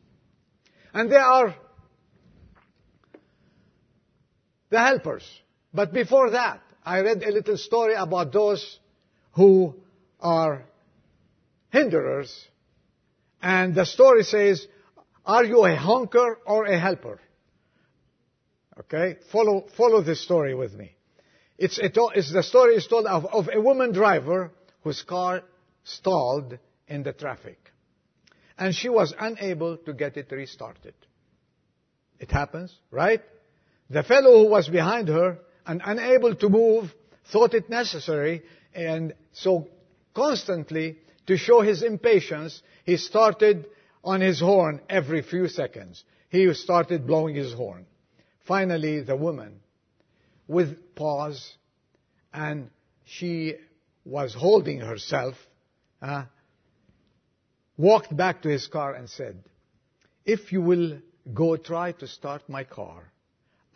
And 0.93 1.11
there 1.11 1.21
are 1.21 1.55
the 4.69 4.79
helpers. 4.79 5.23
But 5.73 5.93
before 5.93 6.31
that, 6.31 6.61
I 6.83 7.01
read 7.01 7.23
a 7.23 7.31
little 7.31 7.57
story 7.57 7.93
about 7.93 8.31
those 8.31 8.79
who 9.33 9.75
are 10.19 10.63
hinderers. 11.71 12.33
And 13.41 13.75
the 13.75 13.85
story 13.85 14.23
says, 14.23 14.65
are 15.25 15.45
you 15.45 15.63
a 15.65 15.75
honker 15.75 16.39
or 16.45 16.65
a 16.65 16.79
helper? 16.79 17.19
Okay? 18.79 19.17
Follow, 19.31 19.67
follow 19.77 20.01
this 20.01 20.23
story 20.23 20.55
with 20.55 20.73
me. 20.73 20.95
It's, 21.57 21.77
it's 21.77 22.31
the 22.31 22.43
story 22.43 22.75
is 22.75 22.87
told 22.87 23.05
of, 23.05 23.25
of 23.25 23.49
a 23.53 23.59
woman 23.61 23.91
driver 23.91 24.51
whose 24.81 25.01
car 25.03 25.43
stalled 25.83 26.57
in 26.87 27.03
the 27.03 27.13
traffic. 27.13 27.59
And 28.57 28.73
she 28.73 28.89
was 28.89 29.13
unable 29.19 29.77
to 29.77 29.93
get 29.93 30.17
it 30.17 30.31
restarted. 30.31 30.93
It 32.19 32.31
happens, 32.31 32.73
right? 32.91 33.21
The 33.89 34.03
fellow 34.03 34.43
who 34.43 34.49
was 34.49 34.67
behind 34.67 35.07
her 35.07 35.39
and 35.65 35.81
unable 35.83 36.35
to 36.35 36.49
move 36.49 36.93
thought 37.31 37.53
it 37.53 37.69
necessary 37.69 38.43
and 38.73 39.13
so 39.33 39.67
constantly 40.13 40.97
to 41.27 41.37
show 41.37 41.61
his 41.61 41.83
impatience, 41.83 42.61
he 42.85 42.97
started 42.97 43.67
on 44.03 44.21
his 44.21 44.39
horn 44.39 44.81
every 44.89 45.21
few 45.21 45.47
seconds. 45.47 46.03
He 46.29 46.53
started 46.53 47.07
blowing 47.07 47.35
his 47.35 47.53
horn. 47.53 47.85
Finally, 48.47 49.01
the 49.01 49.15
woman, 49.15 49.59
with 50.47 50.95
pause, 50.95 51.53
and 52.33 52.69
she 53.05 53.55
was 54.05 54.33
holding 54.33 54.79
herself, 54.79 55.35
uh, 56.01 56.25
walked 57.77 58.15
back 58.15 58.41
to 58.43 58.49
his 58.49 58.67
car 58.67 58.93
and 58.93 59.09
said, 59.09 59.43
If 60.25 60.51
you 60.51 60.61
will 60.61 60.99
go 61.33 61.57
try 61.57 61.91
to 61.93 62.07
start 62.07 62.47
my 62.47 62.63
car, 62.63 63.11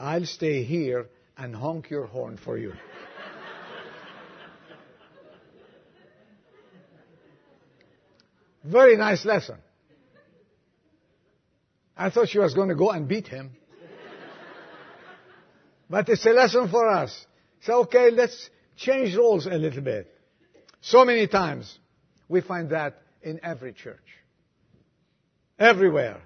I'll 0.04 0.26
stay 0.26 0.64
here 0.64 1.08
and 1.38 1.56
honk 1.56 1.90
your 1.90 2.08
horn 2.08 2.36
for 2.36 2.58
you. 2.58 2.74
Very 8.66 8.98
nice 8.98 9.24
lesson. 9.24 9.56
I 11.96 12.10
thought 12.10 12.28
she 12.28 12.40
was 12.40 12.54
going 12.54 12.68
to 12.68 12.76
go 12.76 12.90
and 12.90 13.08
beat 13.08 13.30
him. 13.30 13.52
but 15.90 16.10
it's 16.10 16.26
a 16.26 16.32
lesson 16.32 16.68
for 16.70 16.90
us. 16.90 17.26
So, 17.62 17.84
okay, 17.84 18.10
let's 18.12 18.50
change 18.76 19.16
roles 19.16 19.46
a 19.46 19.52
little 19.52 19.82
bit. 19.82 20.14
So 20.82 21.06
many 21.06 21.28
times 21.28 21.80
we 22.28 22.42
find 22.42 22.72
that 22.72 23.02
in 23.22 23.40
every 23.42 23.72
church. 23.72 24.04
Everywhere. 25.58 26.20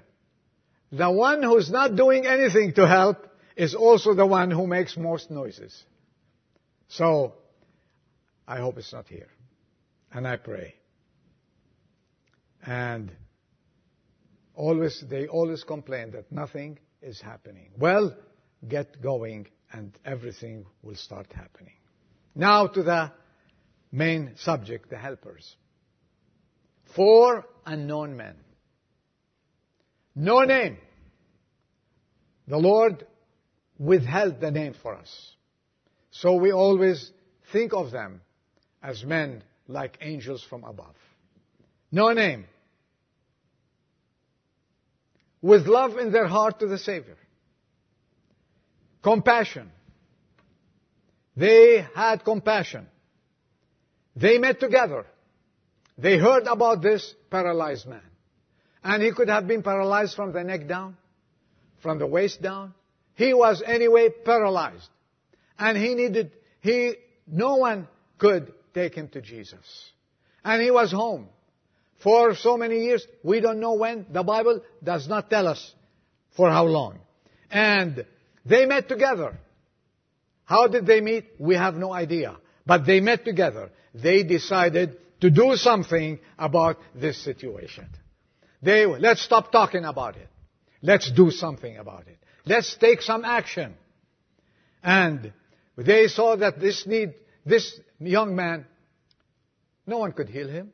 The 0.91 1.11
one 1.11 1.43
who's 1.43 1.69
not 1.69 1.95
doing 1.95 2.25
anything 2.25 2.73
to 2.73 2.87
help 2.87 3.27
is 3.57 3.73
also 3.73 4.13
the 4.13 4.25
one 4.25 4.51
who 4.51 4.67
makes 4.67 4.95
most 4.95 5.31
noises. 5.31 5.83
So, 6.89 7.33
I 8.47 8.59
hope 8.59 8.77
it's 8.77 8.93
not 8.93 9.07
here. 9.07 9.29
And 10.13 10.27
I 10.27 10.37
pray. 10.37 10.75
And 12.65 13.11
always, 14.53 15.03
they 15.09 15.27
always 15.27 15.63
complain 15.63 16.11
that 16.11 16.31
nothing 16.31 16.77
is 17.01 17.19
happening. 17.19 17.71
Well, 17.77 18.15
get 18.65 19.01
going 19.01 19.47
and 19.73 19.97
everything 20.05 20.65
will 20.83 20.95
start 20.95 21.33
happening. 21.33 21.73
Now 22.35 22.67
to 22.67 22.83
the 22.83 23.11
main 23.91 24.33
subject, 24.37 24.91
the 24.91 24.97
helpers. 24.97 25.55
Four 26.95 27.45
unknown 27.65 28.15
men. 28.15 28.35
No 30.15 30.41
name. 30.41 30.77
The 32.47 32.57
Lord 32.57 33.05
withheld 33.77 34.39
the 34.39 34.51
name 34.51 34.73
for 34.81 34.95
us. 34.95 35.35
So 36.11 36.35
we 36.35 36.51
always 36.51 37.11
think 37.51 37.73
of 37.73 37.91
them 37.91 38.21
as 38.81 39.03
men 39.03 39.43
like 39.67 39.97
angels 40.01 40.43
from 40.43 40.63
above. 40.63 40.95
No 41.91 42.11
name. 42.13 42.45
With 45.41 45.67
love 45.67 45.97
in 45.97 46.11
their 46.11 46.27
heart 46.27 46.59
to 46.59 46.67
the 46.67 46.77
Savior. 46.77 47.17
Compassion. 49.03 49.71
They 51.35 51.85
had 51.95 52.23
compassion. 52.25 52.87
They 54.15 54.39
met 54.39 54.59
together. 54.59 55.05
They 55.97 56.17
heard 56.17 56.47
about 56.47 56.81
this 56.81 57.13
paralyzed 57.29 57.85
man. 57.85 58.01
And 58.83 59.03
he 59.03 59.11
could 59.11 59.29
have 59.29 59.47
been 59.47 59.61
paralyzed 59.61 60.15
from 60.15 60.33
the 60.33 60.43
neck 60.43 60.67
down, 60.67 60.97
from 61.81 61.99
the 61.99 62.07
waist 62.07 62.41
down, 62.41 62.73
he 63.17 63.33
was 63.33 63.63
anyway 63.65 64.09
paralyzed. 64.09 64.89
And 65.57 65.75
he 65.75 65.95
needed, 65.95 66.31
he, 66.61 66.93
no 67.25 67.55
one 67.55 67.87
could 68.19 68.53
take 68.75 68.93
him 68.93 69.07
to 69.09 69.21
Jesus. 69.21 69.91
And 70.45 70.61
he 70.61 70.69
was 70.69 70.91
home 70.91 71.27
for 72.03 72.35
so 72.35 72.57
many 72.57 72.83
years. 72.83 73.05
We 73.23 73.39
don't 73.39 73.59
know 73.59 73.73
when. 73.73 74.05
The 74.11 74.21
Bible 74.21 74.61
does 74.83 75.07
not 75.07 75.31
tell 75.31 75.47
us 75.47 75.73
for 76.35 76.51
how 76.51 76.65
long. 76.65 76.99
And 77.49 78.05
they 78.45 78.67
met 78.67 78.87
together. 78.87 79.39
How 80.45 80.67
did 80.67 80.85
they 80.85 81.01
meet? 81.01 81.25
We 81.39 81.55
have 81.55 81.73
no 81.73 81.91
idea. 81.91 82.37
But 82.67 82.85
they 82.85 82.99
met 82.99 83.25
together. 83.25 83.71
They 83.95 84.21
decided 84.21 84.95
to 85.21 85.31
do 85.31 85.55
something 85.55 86.19
about 86.37 86.77
this 86.93 87.17
situation. 87.23 87.87
They, 88.61 88.85
let's 88.85 89.23
stop 89.23 89.51
talking 89.51 89.85
about 89.85 90.17
it. 90.17 90.27
Let's 90.83 91.11
do 91.11 91.31
something 91.31 91.77
about 91.77 92.07
it. 92.07 92.19
Let's 92.47 92.75
take 92.77 93.01
some 93.01 93.25
action. 93.25 93.75
And 94.83 95.33
they 95.75 96.07
saw 96.07 96.35
that 96.37 96.59
this 96.59 96.87
need, 96.87 97.13
this 97.45 97.79
young 97.99 98.35
man, 98.35 98.65
no 99.85 99.97
one 99.99 100.13
could 100.13 100.29
heal 100.29 100.47
him. 100.47 100.71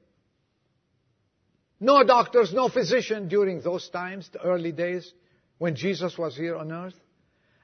No 1.79 2.03
doctors, 2.03 2.53
no 2.53 2.69
physician 2.69 3.27
during 3.27 3.61
those 3.61 3.89
times, 3.89 4.29
the 4.31 4.41
early 4.41 4.71
days, 4.71 5.11
when 5.57 5.75
Jesus 5.75 6.17
was 6.17 6.35
here 6.37 6.55
on 6.55 6.71
earth. 6.71 6.93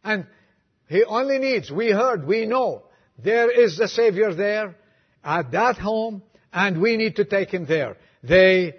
And 0.04 0.26
he 0.88 1.04
only 1.04 1.38
needs, 1.38 1.72
we 1.72 1.92
heard, 1.92 2.26
we 2.26 2.46
know, 2.46 2.84
there 3.18 3.52
is 3.52 3.78
the 3.78 3.88
Savior 3.88 4.34
there 4.34 4.76
at 5.24 5.52
that 5.52 5.78
home, 5.78 6.24
and 6.52 6.82
we 6.82 6.98
need 6.98 7.18
to 7.18 7.26
take 7.26 7.50
him 7.50 7.66
there. 7.66 7.98
They 8.24 8.76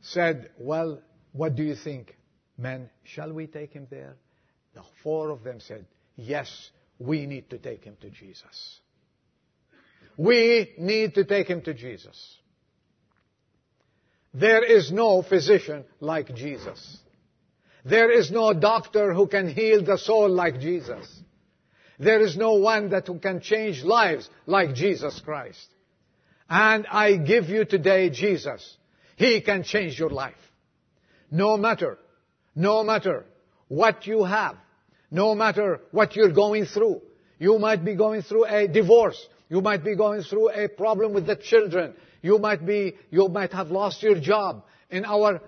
said, 0.00 0.50
well, 0.58 1.00
what 1.32 1.54
do 1.54 1.62
you 1.62 1.76
think? 1.76 2.16
Men, 2.60 2.90
shall 3.04 3.32
we 3.32 3.46
take 3.46 3.72
him 3.72 3.86
there? 3.90 4.16
The 4.74 4.82
four 5.02 5.30
of 5.30 5.42
them 5.42 5.60
said, 5.60 5.86
Yes, 6.16 6.70
we 6.98 7.26
need 7.26 7.48
to 7.50 7.58
take 7.58 7.82
him 7.82 7.96
to 8.02 8.10
Jesus. 8.10 8.80
We 10.16 10.74
need 10.76 11.14
to 11.14 11.24
take 11.24 11.48
him 11.48 11.62
to 11.62 11.72
Jesus. 11.72 12.36
There 14.34 14.62
is 14.62 14.92
no 14.92 15.22
physician 15.22 15.84
like 16.00 16.34
Jesus. 16.34 16.98
There 17.84 18.10
is 18.10 18.30
no 18.30 18.52
doctor 18.52 19.14
who 19.14 19.26
can 19.26 19.48
heal 19.48 19.82
the 19.82 19.96
soul 19.96 20.28
like 20.28 20.60
Jesus. 20.60 21.06
There 21.98 22.20
is 22.20 22.36
no 22.36 22.54
one 22.54 22.90
that 22.90 23.08
can 23.22 23.40
change 23.40 23.82
lives 23.82 24.28
like 24.44 24.74
Jesus 24.74 25.18
Christ. 25.24 25.66
And 26.48 26.86
I 26.86 27.16
give 27.16 27.48
you 27.48 27.64
today 27.64 28.10
Jesus. 28.10 28.76
He 29.16 29.40
can 29.40 29.62
change 29.62 29.98
your 29.98 30.10
life. 30.10 30.34
No 31.30 31.56
matter 31.56 31.98
no 32.54 32.82
matter 32.84 33.24
what 33.68 34.06
you 34.06 34.24
have, 34.24 34.56
no 35.10 35.34
matter 35.34 35.80
what 35.90 36.16
you're 36.16 36.32
going 36.32 36.66
through. 36.66 37.00
You 37.38 37.58
might 37.58 37.84
be 37.84 37.94
going 37.94 38.22
through 38.22 38.44
a 38.46 38.68
divorce. 38.68 39.20
You 39.48 39.60
might 39.60 39.82
be 39.82 39.96
going 39.96 40.22
through 40.22 40.50
a 40.50 40.68
problem 40.68 41.12
with 41.12 41.26
the 41.26 41.36
children. 41.36 41.94
You 42.22 42.38
might 42.38 42.64
be, 42.64 42.94
you 43.10 43.28
might 43.28 43.52
have 43.52 43.70
lost 43.70 44.02
your 44.02 44.20
job 44.20 44.64
in 44.90 45.04
our 45.04 45.40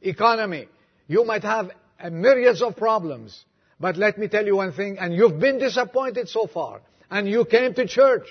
economy. 0.00 0.68
You 1.06 1.24
might 1.24 1.42
have 1.42 1.70
a 2.00 2.10
myriads 2.10 2.62
of 2.62 2.76
problems. 2.76 3.44
But 3.80 3.96
let 3.96 4.18
me 4.18 4.28
tell 4.28 4.44
you 4.44 4.56
one 4.56 4.72
thing, 4.72 4.98
and 4.98 5.14
you've 5.14 5.38
been 5.38 5.58
disappointed 5.58 6.28
so 6.28 6.46
far, 6.46 6.80
and 7.10 7.28
you 7.28 7.44
came 7.44 7.74
to 7.74 7.86
church, 7.86 8.26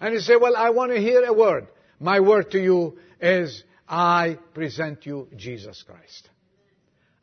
and 0.00 0.12
you 0.12 0.20
say, 0.20 0.36
well, 0.36 0.56
I 0.56 0.70
want 0.70 0.92
to 0.92 1.00
hear 1.00 1.24
a 1.24 1.32
word. 1.32 1.68
My 2.00 2.20
word 2.20 2.50
to 2.50 2.58
you 2.58 2.98
is, 3.20 3.64
I 3.88 4.38
present 4.52 5.06
you 5.06 5.28
Jesus 5.36 5.82
Christ. 5.82 6.28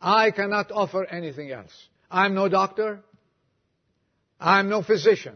I 0.02 0.32
cannot 0.32 0.72
offer 0.72 1.06
anything 1.06 1.52
else. 1.52 1.72
I'm 2.10 2.34
no 2.34 2.50
doctor. 2.50 3.02
I'm 4.40 4.70
no 4.70 4.82
physician. 4.82 5.36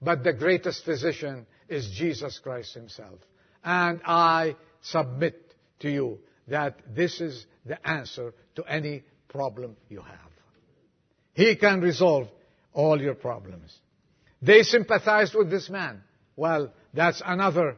But 0.00 0.24
the 0.24 0.32
greatest 0.32 0.84
physician 0.84 1.46
is 1.68 1.90
Jesus 1.90 2.38
Christ 2.38 2.74
Himself. 2.74 3.18
And 3.62 4.00
I 4.04 4.56
submit 4.82 5.54
to 5.80 5.90
you 5.90 6.18
that 6.48 6.78
this 6.94 7.20
is 7.20 7.44
the 7.66 7.86
answer 7.86 8.32
to 8.54 8.64
any 8.64 9.02
problem 9.28 9.76
you 9.88 10.00
have. 10.00 10.30
He 11.34 11.56
can 11.56 11.80
resolve 11.80 12.28
all 12.72 13.00
your 13.00 13.14
problems. 13.14 13.76
They 14.40 14.62
sympathized 14.62 15.34
with 15.34 15.50
this 15.50 15.68
man. 15.68 16.02
Well, 16.36 16.72
that's 16.94 17.22
another 17.24 17.76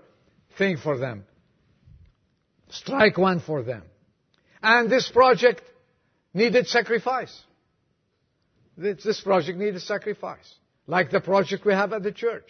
thing 0.59 0.77
for 0.77 0.98
them. 0.98 1.24
Strike 2.70 3.16
one 3.16 3.40
for 3.40 3.62
them. 3.62 3.83
And 4.62 4.90
this 4.90 5.09
project 5.09 5.62
needed 6.35 6.67
sacrifice. 6.67 7.43
This 8.77 9.21
project 9.21 9.59
needed 9.59 9.83
sacrifice. 9.83 10.55
Like 10.87 11.11
the 11.11 11.21
project 11.21 11.64
we 11.64 11.73
have 11.73 11.93
at 11.93 12.03
the 12.03 12.12
church. 12.12 12.47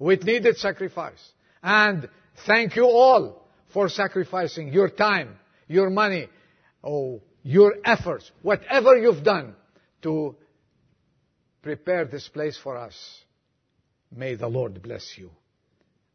It 0.00 0.24
needed 0.24 0.56
sacrifice. 0.56 1.32
And 1.62 2.08
thank 2.46 2.76
you 2.76 2.84
all 2.84 3.48
for 3.72 3.88
sacrificing 3.88 4.72
your 4.72 4.88
time, 4.88 5.36
your 5.66 5.90
money, 5.90 6.28
oh, 6.82 7.22
your 7.42 7.74
efforts, 7.84 8.30
whatever 8.42 8.96
you've 8.96 9.24
done 9.24 9.54
to 10.02 10.36
prepare 11.62 12.04
this 12.04 12.28
place 12.28 12.58
for 12.62 12.76
us. 12.76 12.94
May 14.14 14.36
the 14.36 14.48
Lord 14.48 14.80
bless 14.82 15.18
you. 15.18 15.30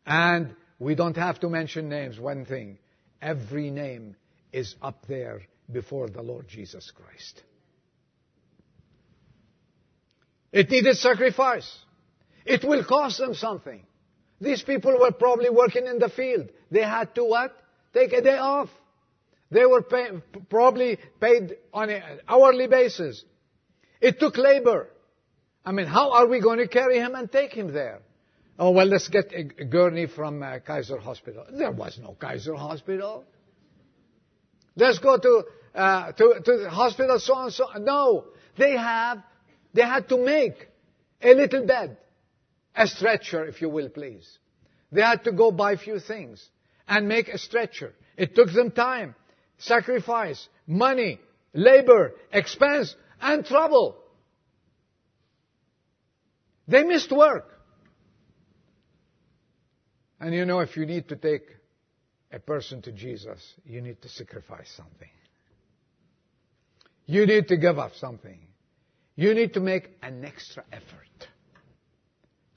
And 0.06 0.56
we 0.80 0.96
don't 0.96 1.18
have 1.18 1.40
to 1.42 1.50
mention 1.50 1.90
names. 1.90 2.20
One 2.20 2.46
thing, 2.46 2.80
every 3.22 3.70
name 3.70 4.16
is 4.54 4.76
up 4.82 5.06
there 5.08 5.42
before 5.72 6.10
the 6.10 6.22
Lord 6.22 6.48
Jesus 6.48 6.92
Christ. 6.92 7.44
It 10.52 10.70
needed 10.70 10.98
sacrifice. 10.98 11.78
It 12.46 12.64
will 12.64 12.84
cost 12.84 13.20
them 13.20 13.36
something. 13.36 13.84
These 14.42 14.64
people 14.64 14.98
were 15.00 15.12
probably 15.12 15.50
working 15.50 15.86
in 15.86 16.00
the 16.00 16.10
field. 16.10 16.50
They 16.72 16.82
had 16.82 17.14
to 17.16 17.26
what? 17.26 17.56
Take 17.94 18.14
a 18.14 18.22
day 18.22 18.38
off. 18.38 18.70
They 19.52 19.66
were 19.66 19.82
pay, 19.82 20.08
probably 20.50 20.98
paid 21.20 21.58
on 21.74 21.90
an 21.90 22.22
hourly 22.28 22.68
basis. 22.68 23.24
It 24.00 24.20
took 24.20 24.38
labor. 24.38 24.90
I 25.66 25.72
mean, 25.72 25.88
how 25.88 26.12
are 26.14 26.28
we 26.28 26.40
going 26.40 26.60
to 26.60 26.68
carry 26.68 26.98
him 26.98 27.16
and 27.16 27.32
take 27.32 27.54
him 27.54 27.74
there? 27.74 28.00
Oh, 28.58 28.72
well, 28.72 28.86
let's 28.86 29.08
get 29.08 29.32
a 29.34 29.44
gurney 29.44 30.08
from 30.08 30.44
uh, 30.44 30.60
Kaiser 30.60 30.98
Hospital. 30.98 31.46
There 31.52 31.72
was 31.72 31.98
no 32.02 32.16
Kaiser 32.20 32.56
Hospital. 32.56 33.26
Let's 34.76 35.00
go 35.00 35.18
to, 35.18 35.44
uh, 35.76 36.12
to, 36.14 36.42
to 36.44 36.58
the 36.58 36.70
hospital, 36.70 37.20
so 37.20 37.38
and 37.44 37.54
so. 37.54 37.66
on. 37.66 37.86
No. 37.86 38.26
They 38.58 38.76
have, 38.78 39.24
they 39.74 39.82
had 39.82 40.10
to 40.10 40.18
make 40.18 40.68
a 41.22 41.34
little 41.34 41.66
bed. 41.66 41.98
A 42.76 42.88
stretcher, 42.88 43.46
if 43.46 43.62
you 43.62 43.70
will, 43.70 43.90
please. 43.90 44.38
They 44.92 45.02
had 45.02 45.24
to 45.26 45.32
go 45.32 45.52
buy 45.52 45.74
a 45.74 45.78
few 45.78 46.00
things 46.00 46.48
and 46.88 47.08
make 47.08 47.28
a 47.28 47.38
stretcher. 47.38 47.94
It 48.18 48.36
took 48.36 48.52
them 48.52 48.72
time, 48.72 49.16
sacrifice, 49.58 50.48
money, 50.68 51.20
labor, 51.54 52.14
expense, 52.32 52.96
and 53.22 53.46
trouble. 53.46 53.98
They 56.68 56.84
missed 56.84 57.12
work. 57.12 57.60
And 60.20 60.34
you 60.34 60.46
know, 60.46 60.60
if 60.60 60.76
you 60.76 60.86
need 60.86 61.10
to 61.10 61.16
take 61.16 61.44
a 62.32 62.40
person 62.40 62.82
to 62.84 62.92
Jesus, 62.92 63.40
you 63.66 63.82
need 63.82 64.02
to 64.02 64.10
sacrifice 64.10 64.70
something. 64.76 65.10
You 67.10 67.26
need 67.26 67.48
to 67.48 67.58
give 67.58 67.80
up 67.80 67.96
something. 67.96 68.38
You 69.16 69.34
need 69.34 69.56
to 69.56 69.60
make 69.60 69.90
an 70.04 70.24
extra 70.24 70.64
effort 70.72 71.28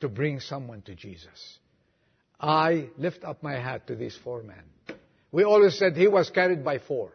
to 0.00 0.10
bring 0.10 0.40
someone 0.40 0.82
to 0.82 0.94
Jesus. 0.94 1.58
I 2.38 2.88
lift 2.98 3.24
up 3.24 3.42
my 3.42 3.54
hat 3.54 3.86
to 3.86 3.96
these 3.96 4.14
four 4.22 4.42
men. 4.42 4.62
We 5.30 5.44
always 5.44 5.78
said 5.78 5.96
he 5.96 6.06
was 6.06 6.28
carried 6.28 6.62
by 6.62 6.80
four. 6.80 7.12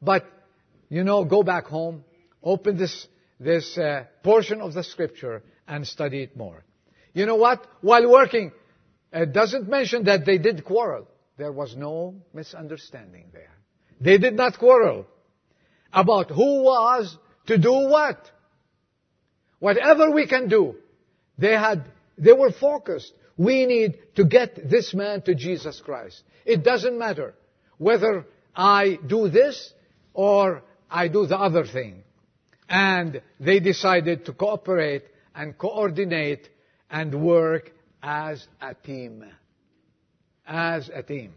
But, 0.00 0.24
you 0.88 1.04
know, 1.04 1.24
go 1.24 1.44
back 1.44 1.66
home, 1.66 2.02
open 2.42 2.78
this, 2.78 3.06
this 3.38 3.78
uh, 3.78 4.06
portion 4.24 4.60
of 4.60 4.74
the 4.74 4.82
scripture 4.82 5.44
and 5.68 5.86
study 5.86 6.24
it 6.24 6.36
more. 6.36 6.64
You 7.12 7.26
know 7.26 7.36
what? 7.36 7.64
While 7.80 8.10
working, 8.10 8.50
it 9.12 9.32
doesn't 9.32 9.68
mention 9.68 10.02
that 10.06 10.26
they 10.26 10.38
did 10.38 10.64
quarrel. 10.64 11.06
There 11.38 11.52
was 11.52 11.76
no 11.76 12.16
misunderstanding 12.34 13.26
there. 13.32 13.52
They 14.00 14.18
did 14.18 14.34
not 14.34 14.58
quarrel 14.58 15.06
about 15.92 16.30
who 16.30 16.62
was 16.62 17.16
to 17.46 17.58
do 17.58 17.72
what. 17.72 18.30
Whatever 19.58 20.10
we 20.10 20.26
can 20.26 20.48
do, 20.48 20.76
they 21.38 21.52
had, 21.52 21.84
they 22.18 22.32
were 22.32 22.52
focused. 22.52 23.12
We 23.36 23.66
need 23.66 23.98
to 24.16 24.24
get 24.24 24.68
this 24.68 24.92
man 24.94 25.22
to 25.22 25.34
Jesus 25.34 25.80
Christ. 25.80 26.22
It 26.44 26.64
doesn't 26.64 26.98
matter 26.98 27.34
whether 27.78 28.26
I 28.54 28.98
do 29.06 29.28
this 29.28 29.72
or 30.14 30.62
I 30.90 31.08
do 31.08 31.26
the 31.26 31.38
other 31.38 31.64
thing. 31.64 32.02
And 32.68 33.22
they 33.38 33.60
decided 33.60 34.26
to 34.26 34.32
cooperate 34.32 35.04
and 35.34 35.56
coordinate 35.56 36.48
and 36.90 37.22
work 37.22 37.72
as 38.02 38.46
a 38.60 38.74
team. 38.74 39.24
As 40.46 40.90
a 40.92 41.02
team. 41.02 41.32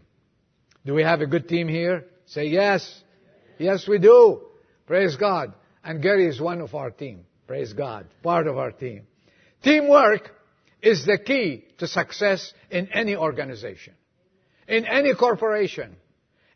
Do 0.84 0.94
we 0.94 1.02
have 1.02 1.20
a 1.20 1.26
good 1.26 1.48
team 1.48 1.68
here? 1.68 2.04
Say 2.26 2.46
yes. 2.46 3.02
Yes, 3.58 3.86
we 3.88 3.98
do. 3.98 4.42
Praise 4.86 5.16
God. 5.16 5.54
And 5.82 6.02
Gary 6.02 6.26
is 6.26 6.40
one 6.40 6.60
of 6.60 6.74
our 6.74 6.90
team. 6.90 7.24
Praise 7.46 7.72
God. 7.72 8.06
Part 8.22 8.46
of 8.46 8.58
our 8.58 8.72
team. 8.72 9.06
Teamwork 9.62 10.30
is 10.82 11.06
the 11.06 11.18
key 11.18 11.64
to 11.78 11.86
success 11.86 12.52
in 12.70 12.88
any 12.92 13.16
organization, 13.16 13.94
in 14.68 14.84
any 14.84 15.14
corporation, 15.14 15.96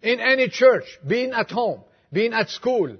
in 0.02 0.20
any 0.20 0.48
church, 0.48 0.84
being 1.06 1.32
at 1.32 1.50
home, 1.50 1.82
being 2.12 2.32
at 2.32 2.50
school, 2.50 2.96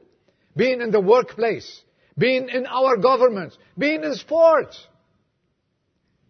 being 0.57 0.81
in 0.81 0.91
the 0.91 1.01
workplace, 1.01 1.83
being 2.17 2.49
in 2.49 2.67
our 2.67 2.97
governments, 2.97 3.57
being 3.77 4.03
in 4.03 4.15
sports. 4.15 4.87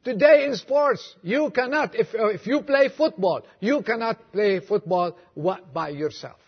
Today 0.05 0.47
in 0.47 0.57
sports, 0.57 1.15
you 1.23 1.51
cannot, 1.51 1.95
if, 1.95 2.09
if 2.13 2.47
you 2.47 2.63
play 2.63 2.89
football, 2.89 3.43
you 3.61 3.83
cannot 3.83 4.33
play 4.33 4.61
football 4.61 5.17
by 5.75 5.91
yourself. 5.91 6.39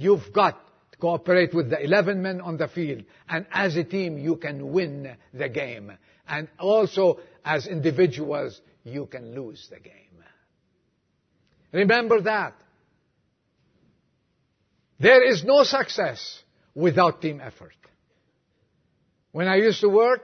You've 0.00 0.32
got 0.32 0.58
to 0.92 0.98
cooperate 0.98 1.52
with 1.52 1.68
the 1.68 1.78
11 1.78 2.22
men 2.22 2.40
on 2.40 2.56
the 2.56 2.68
field. 2.68 3.04
And 3.28 3.44
as 3.52 3.76
a 3.76 3.84
team, 3.84 4.16
you 4.16 4.36
can 4.36 4.72
win 4.72 5.14
the 5.34 5.48
game. 5.50 5.92
And 6.26 6.48
also, 6.58 7.20
as 7.44 7.66
individuals, 7.66 8.58
you 8.82 9.04
can 9.04 9.34
lose 9.34 9.68
the 9.68 9.78
game. 9.78 10.24
Remember 11.70 12.22
that. 12.22 12.54
There 14.98 15.22
is 15.22 15.44
no 15.44 15.64
success 15.64 16.42
without 16.74 17.20
team 17.20 17.42
effort. 17.42 17.74
When 19.32 19.48
I 19.48 19.56
used 19.56 19.82
to 19.82 19.90
work, 19.90 20.22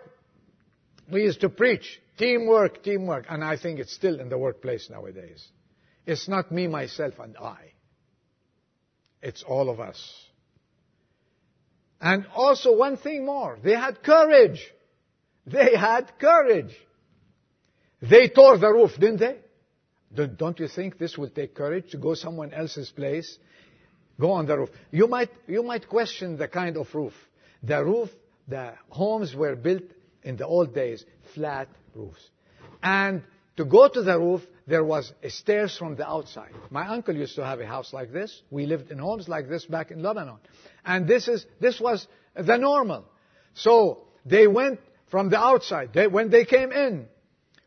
we 1.13 1.25
used 1.25 1.43
to 1.43 1.51
preach 1.51 2.01
teamwork, 2.17 2.83
teamwork, 2.83 3.27
and 3.29 3.45
I 3.45 3.59
think 3.59 3.79
it's 3.79 3.93
still 3.93 4.21
in 4.21 4.31
the 4.31 4.39
workplace 4.39 4.89
nowadays. 4.89 5.47
It's 6.07 6.29
not 6.29 6.51
me, 6.51 6.67
myself, 6.67 7.19
and 7.19 7.37
I. 7.37 7.73
It's 9.27 9.43
all 9.43 9.69
of 9.71 9.81
us. 9.81 9.99
And 12.01 12.27
also 12.33 12.77
one 12.77 12.97
thing 12.97 13.27
more. 13.27 13.59
They 13.61 13.75
had 13.75 14.01
courage. 14.05 14.61
They 15.45 15.75
had 15.77 16.13
courage. 16.21 16.73
They 18.01 18.29
tore 18.29 18.57
the 18.59 18.73
roof, 18.73 18.93
didn't 19.01 19.19
they? 19.19 19.37
Don't 20.37 20.61
you 20.61 20.69
think 20.69 20.97
this 20.99 21.19
will 21.19 21.31
take 21.31 21.57
courage 21.57 21.91
to 21.91 21.99
go 21.99 22.15
someone 22.15 22.53
else's 22.53 22.91
place? 22.91 23.39
Go 24.21 24.31
on 24.31 24.47
the 24.47 24.59
roof. 24.59 24.71
You 24.93 25.09
might, 25.09 25.31
you 25.49 25.65
might 25.65 25.89
question 25.89 26.37
the 26.37 26.47
kind 26.47 26.77
of 26.77 26.95
roof. 26.95 27.15
The 27.65 27.85
roof 27.85 28.11
the 28.47 28.75
homes 28.91 29.35
were 29.35 29.57
built 29.57 29.83
in 30.23 30.37
the 30.37 30.47
old 30.47 30.73
days, 30.73 31.05
flat 31.35 31.69
roofs. 31.97 32.31
And 32.81 33.25
to 33.57 33.65
go 33.65 33.89
to 33.89 34.03
the 34.03 34.19
roof, 34.21 34.43
there 34.67 34.83
was 34.83 35.13
a 35.23 35.31
stairs 35.31 35.77
from 35.77 35.95
the 35.95 36.09
outside. 36.09 36.51
My 36.71 36.89
uncle 36.89 37.15
used 37.15 37.37
to 37.37 37.45
have 37.45 37.61
a 37.61 37.67
house 37.67 37.93
like 37.93 38.13
this. 38.13 38.43
We 38.51 38.67
lived 38.67 38.91
in 38.91 38.99
homes 38.99 39.29
like 39.29 39.49
this 39.49 39.65
back 39.65 39.93
in 39.93 40.03
Lebanon. 40.03 40.39
And 40.85 41.07
this 41.07 41.29
is, 41.29 41.47
this 41.61 41.81
was 41.81 42.07
the 42.35 42.57
normal. 42.57 43.05
So 43.55 44.09
they 44.25 44.49
went 44.49 44.81
from 45.09 45.31
the 45.31 45.39
outside. 45.39 45.93
They, 45.93 46.09
when 46.09 46.31
they 46.31 46.45
came 46.45 46.73
in 46.73 47.07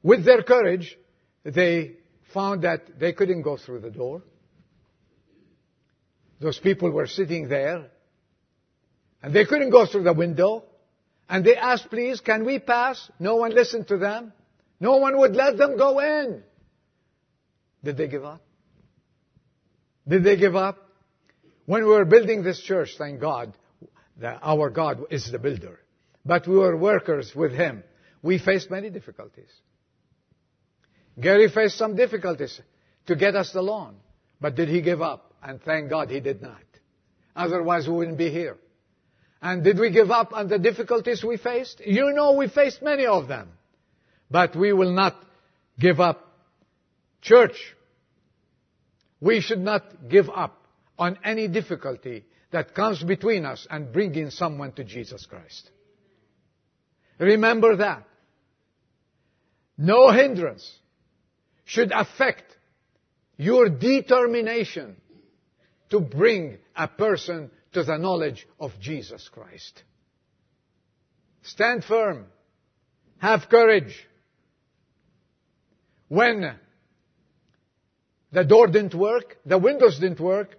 with 0.03 0.25
their 0.25 0.43
courage, 0.43 0.97
they 1.43 1.93
found 2.33 2.63
that 2.63 2.99
they 2.99 3.13
couldn't 3.13 3.43
go 3.43 3.55
through 3.55 3.79
the 3.79 3.91
door. 3.91 4.21
Those 6.41 6.59
people 6.59 6.91
were 6.91 7.07
sitting 7.07 7.47
there 7.47 7.87
and 9.23 9.33
they 9.33 9.45
couldn't 9.45 9.69
go 9.69 9.85
through 9.85 10.03
the 10.03 10.13
window. 10.13 10.65
And 11.29 11.45
they 11.45 11.55
asked, 11.55 11.89
please, 11.89 12.19
can 12.19 12.43
we 12.43 12.59
pass? 12.59 13.09
No 13.19 13.37
one 13.37 13.53
listened 13.53 13.87
to 13.89 13.97
them. 13.97 14.33
No 14.79 14.97
one 14.97 15.17
would 15.17 15.35
let 15.35 15.57
them 15.57 15.77
go 15.77 15.99
in. 15.99 16.43
Did 17.83 17.97
they 17.97 18.07
give 18.07 18.25
up? 18.25 18.41
Did 20.07 20.23
they 20.23 20.37
give 20.37 20.55
up? 20.55 20.77
When 21.65 21.83
we 21.83 21.89
were 21.89 22.05
building 22.05 22.43
this 22.43 22.59
church, 22.61 22.95
thank 22.97 23.19
God, 23.21 23.53
that 24.17 24.39
our 24.41 24.69
God 24.69 25.05
is 25.11 25.31
the 25.31 25.39
builder. 25.39 25.79
But 26.25 26.47
we 26.47 26.57
were 26.57 26.75
workers 26.75 27.33
with 27.35 27.51
Him. 27.51 27.83
We 28.21 28.37
faced 28.39 28.69
many 28.69 28.89
difficulties. 28.89 29.49
Gary 31.19 31.49
faced 31.49 31.77
some 31.77 31.95
difficulties 31.95 32.59
to 33.07 33.15
get 33.15 33.35
us 33.35 33.51
the 33.51 33.61
loan. 33.61 33.95
But 34.39 34.55
did 34.55 34.69
he 34.69 34.81
give 34.81 35.01
up? 35.01 35.33
And 35.43 35.61
thank 35.61 35.89
God 35.89 36.09
he 36.09 36.19
did 36.19 36.41
not. 36.41 36.61
Otherwise 37.35 37.87
we 37.87 37.93
wouldn't 37.93 38.17
be 38.17 38.29
here. 38.29 38.57
And 39.41 39.63
did 39.63 39.79
we 39.79 39.91
give 39.91 40.11
up 40.11 40.33
on 40.33 40.47
the 40.47 40.59
difficulties 40.59 41.23
we 41.23 41.37
faced? 41.37 41.81
You 41.85 42.11
know 42.13 42.33
we 42.33 42.47
faced 42.47 42.81
many 42.81 43.05
of 43.05 43.27
them. 43.27 43.49
But 44.29 44.55
we 44.55 44.73
will 44.73 44.91
not 44.91 45.15
give 45.79 45.99
up. 45.99 46.28
Church, 47.21 47.75
we 49.19 49.41
should 49.41 49.59
not 49.59 50.09
give 50.09 50.29
up 50.29 50.65
on 50.97 51.17
any 51.23 51.47
difficulty 51.47 52.25
that 52.51 52.73
comes 52.73 53.03
between 53.03 53.45
us 53.45 53.67
and 53.69 53.91
bringing 53.91 54.29
someone 54.29 54.71
to 54.73 54.83
Jesus 54.83 55.25
Christ. 55.25 55.69
Remember 57.19 57.77
that. 57.77 58.05
No 59.77 60.11
hindrance 60.11 60.69
should 61.65 61.91
affect 61.91 62.43
your 63.37 63.69
determination 63.69 64.95
to 65.89 65.99
bring 65.99 66.57
a 66.75 66.87
person 66.87 67.51
to 67.73 67.83
the 67.83 67.97
knowledge 67.97 68.47
of 68.59 68.71
Jesus 68.79 69.29
Christ. 69.29 69.83
Stand 71.43 71.83
firm. 71.83 72.25
Have 73.19 73.49
courage. 73.49 74.07
When 76.07 76.55
the 78.31 78.43
door 78.43 78.67
didn't 78.67 78.95
work, 78.95 79.37
the 79.45 79.57
windows 79.57 79.99
didn't 79.99 80.19
work, 80.19 80.55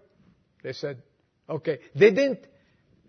they 0.63 0.73
said, 0.73 1.03
okay. 1.49 1.79
They 1.95 2.11
didn't 2.11 2.47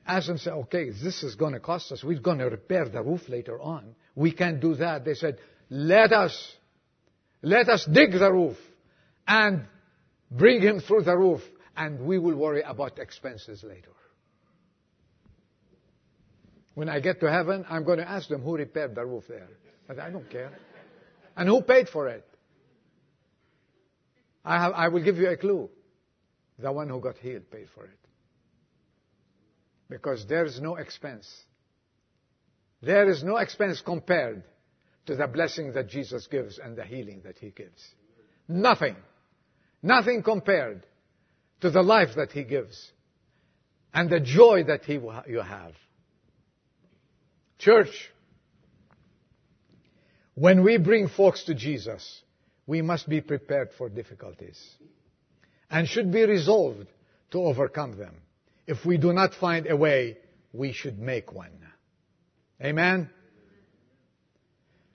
ask 0.05 0.29
and 0.29 0.39
say, 0.39 0.51
okay, 0.51 0.89
this 0.89 1.23
is 1.23 1.35
going 1.35 1.53
to 1.53 1.59
cost 1.59 1.91
us. 1.91 2.03
We're 2.03 2.19
going 2.19 2.39
to 2.39 2.45
repair 2.45 2.87
the 2.87 3.01
roof 3.01 3.27
later 3.27 3.59
on. 3.59 3.95
We 4.15 4.31
can't 4.31 4.59
do 4.59 4.75
that. 4.75 5.05
They 5.05 5.15
said, 5.15 5.39
let 5.69 6.11
us, 6.11 6.55
let 7.41 7.69
us 7.69 7.85
dig 7.85 8.11
the 8.11 8.31
roof 8.31 8.57
and 9.27 9.65
bring 10.29 10.61
him 10.61 10.79
through 10.79 11.03
the 11.03 11.17
roof 11.17 11.41
and 11.75 12.01
we 12.01 12.19
will 12.19 12.35
worry 12.35 12.61
about 12.61 12.99
expenses 12.99 13.63
later. 13.63 13.91
When 16.73 16.89
I 16.89 16.99
get 16.99 17.19
to 17.21 17.31
heaven, 17.31 17.65
I'm 17.69 17.83
going 17.83 17.99
to 17.99 18.09
ask 18.09 18.29
them 18.29 18.41
who 18.41 18.55
repaired 18.55 18.95
the 18.95 19.05
roof 19.05 19.25
there. 19.27 19.47
I 19.89 20.09
don't 20.09 20.29
care. 20.29 20.51
And 21.35 21.49
who 21.49 21.61
paid 21.61 21.89
for 21.89 22.07
it? 22.07 22.25
I, 24.43 24.61
have, 24.61 24.73
I 24.73 24.87
will 24.87 25.03
give 25.03 25.17
you 25.17 25.29
a 25.29 25.37
clue. 25.37 25.69
The 26.59 26.71
one 26.71 26.89
who 26.89 26.99
got 26.99 27.17
healed 27.17 27.49
paid 27.49 27.67
for 27.73 27.85
it. 27.85 27.97
Because 29.89 30.25
there 30.27 30.45
is 30.45 30.59
no 30.61 30.75
expense. 30.75 31.27
There 32.81 33.09
is 33.09 33.23
no 33.23 33.37
expense 33.37 33.81
compared 33.81 34.43
to 35.07 35.15
the 35.15 35.27
blessing 35.27 35.73
that 35.73 35.89
Jesus 35.89 36.27
gives 36.27 36.59
and 36.59 36.75
the 36.75 36.83
healing 36.83 37.21
that 37.25 37.37
He 37.37 37.49
gives. 37.49 37.83
Nothing. 38.47 38.95
Nothing 39.83 40.23
compared 40.23 40.85
to 41.61 41.71
the 41.71 41.81
life 41.81 42.15
that 42.15 42.31
He 42.31 42.43
gives 42.43 42.91
and 43.93 44.09
the 44.09 44.19
joy 44.19 44.63
that 44.65 44.85
he, 44.85 44.93
you 44.93 45.41
have. 45.41 45.73
Church, 47.59 48.11
when 50.33 50.63
we 50.63 50.77
bring 50.77 51.07
folks 51.07 51.43
to 51.45 51.53
Jesus, 51.53 52.21
we 52.67 52.81
must 52.81 53.09
be 53.09 53.21
prepared 53.21 53.69
for 53.77 53.89
difficulties 53.89 54.59
and 55.69 55.87
should 55.87 56.11
be 56.11 56.23
resolved 56.25 56.87
to 57.31 57.39
overcome 57.39 57.97
them. 57.97 58.15
If 58.67 58.85
we 58.85 58.97
do 58.97 59.13
not 59.13 59.33
find 59.33 59.67
a 59.67 59.75
way, 59.75 60.17
we 60.53 60.71
should 60.73 60.99
make 60.99 61.33
one. 61.33 61.51
Amen? 62.63 63.09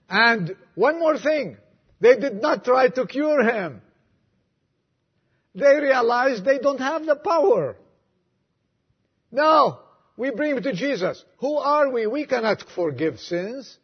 And 0.09 0.55
one 0.75 0.99
more 0.99 1.17
thing. 1.17 1.57
They 1.99 2.15
did 2.17 2.41
not 2.41 2.63
try 2.63 2.87
to 2.89 3.05
cure 3.05 3.43
him. 3.43 3.81
They 5.53 5.79
realized 5.79 6.45
they 6.45 6.59
don't 6.59 6.79
have 6.79 7.05
the 7.05 7.15
power. 7.15 7.75
No, 9.31 9.79
we 10.15 10.31
bring 10.31 10.55
him 10.55 10.63
to 10.63 10.73
Jesus. 10.73 11.23
Who 11.39 11.57
are 11.57 11.91
we? 11.91 12.07
We 12.07 12.25
cannot 12.25 12.63
forgive 12.75 13.19
sins. 13.19 13.77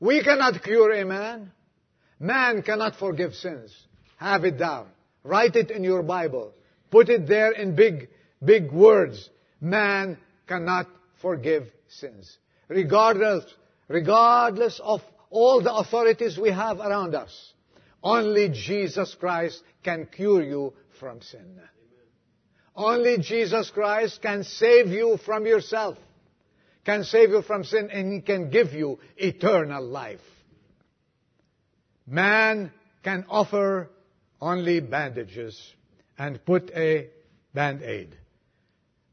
We 0.00 0.24
cannot 0.24 0.62
cure 0.62 0.92
a 0.92 1.04
man. 1.04 1.52
Man 2.20 2.62
cannot 2.62 2.96
forgive 2.96 3.34
sins. 3.34 3.74
Have 4.18 4.44
it 4.44 4.58
down. 4.58 4.88
Write 5.24 5.56
it 5.56 5.70
in 5.70 5.82
your 5.82 6.02
Bible. 6.02 6.52
Put 6.90 7.08
it 7.08 7.26
there 7.26 7.52
in 7.52 7.74
big, 7.74 8.10
big 8.44 8.70
words. 8.70 9.30
Man 9.60 10.18
cannot 10.46 10.86
forgive 11.22 11.64
sins. 11.88 12.36
Regardless, 12.68 13.44
regardless 13.88 14.80
of 14.84 15.00
all 15.30 15.62
the 15.62 15.72
authorities 15.72 16.38
we 16.38 16.50
have 16.50 16.78
around 16.78 17.14
us. 17.14 17.52
Only 18.02 18.50
Jesus 18.50 19.14
Christ 19.18 19.62
can 19.82 20.06
cure 20.06 20.42
you 20.42 20.74
from 20.98 21.22
sin. 21.22 21.60
Only 22.76 23.18
Jesus 23.18 23.70
Christ 23.70 24.20
can 24.22 24.44
save 24.44 24.88
you 24.88 25.18
from 25.24 25.46
yourself, 25.46 25.98
can 26.84 27.04
save 27.04 27.30
you 27.30 27.42
from 27.42 27.64
sin, 27.64 27.90
and 27.90 28.12
He 28.12 28.20
can 28.20 28.50
give 28.50 28.72
you 28.72 28.98
eternal 29.16 29.84
life. 29.84 30.20
Man 32.10 32.72
can 33.04 33.24
offer 33.30 33.88
only 34.40 34.80
bandages 34.80 35.56
and 36.18 36.44
put 36.44 36.70
a 36.74 37.08
band-aid. 37.54 38.16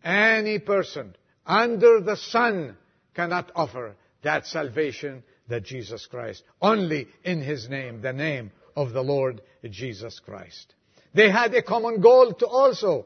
Any 0.03 0.57
person 0.57 1.15
under 1.45 2.01
the 2.01 2.17
sun 2.17 2.75
cannot 3.13 3.51
offer 3.55 3.95
that 4.23 4.47
salvation 4.47 5.23
that 5.47 5.63
Jesus 5.63 6.07
Christ. 6.07 6.43
Only 6.59 7.07
in 7.23 7.39
His 7.41 7.69
name, 7.69 8.01
the 8.01 8.13
name 8.13 8.51
of 8.75 8.93
the 8.93 9.03
Lord 9.03 9.41
Jesus 9.63 10.19
Christ. 10.19 10.73
They 11.13 11.29
had 11.29 11.53
a 11.53 11.61
common 11.61 12.01
goal 12.01 12.33
to 12.33 12.47
also 12.47 13.05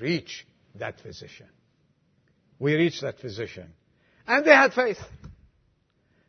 reach 0.00 0.46
that 0.76 1.00
physician. 1.00 1.48
We 2.60 2.74
reached 2.74 3.02
that 3.02 3.18
physician. 3.18 3.72
And 4.28 4.44
they 4.44 4.54
had 4.54 4.74
faith. 4.74 4.98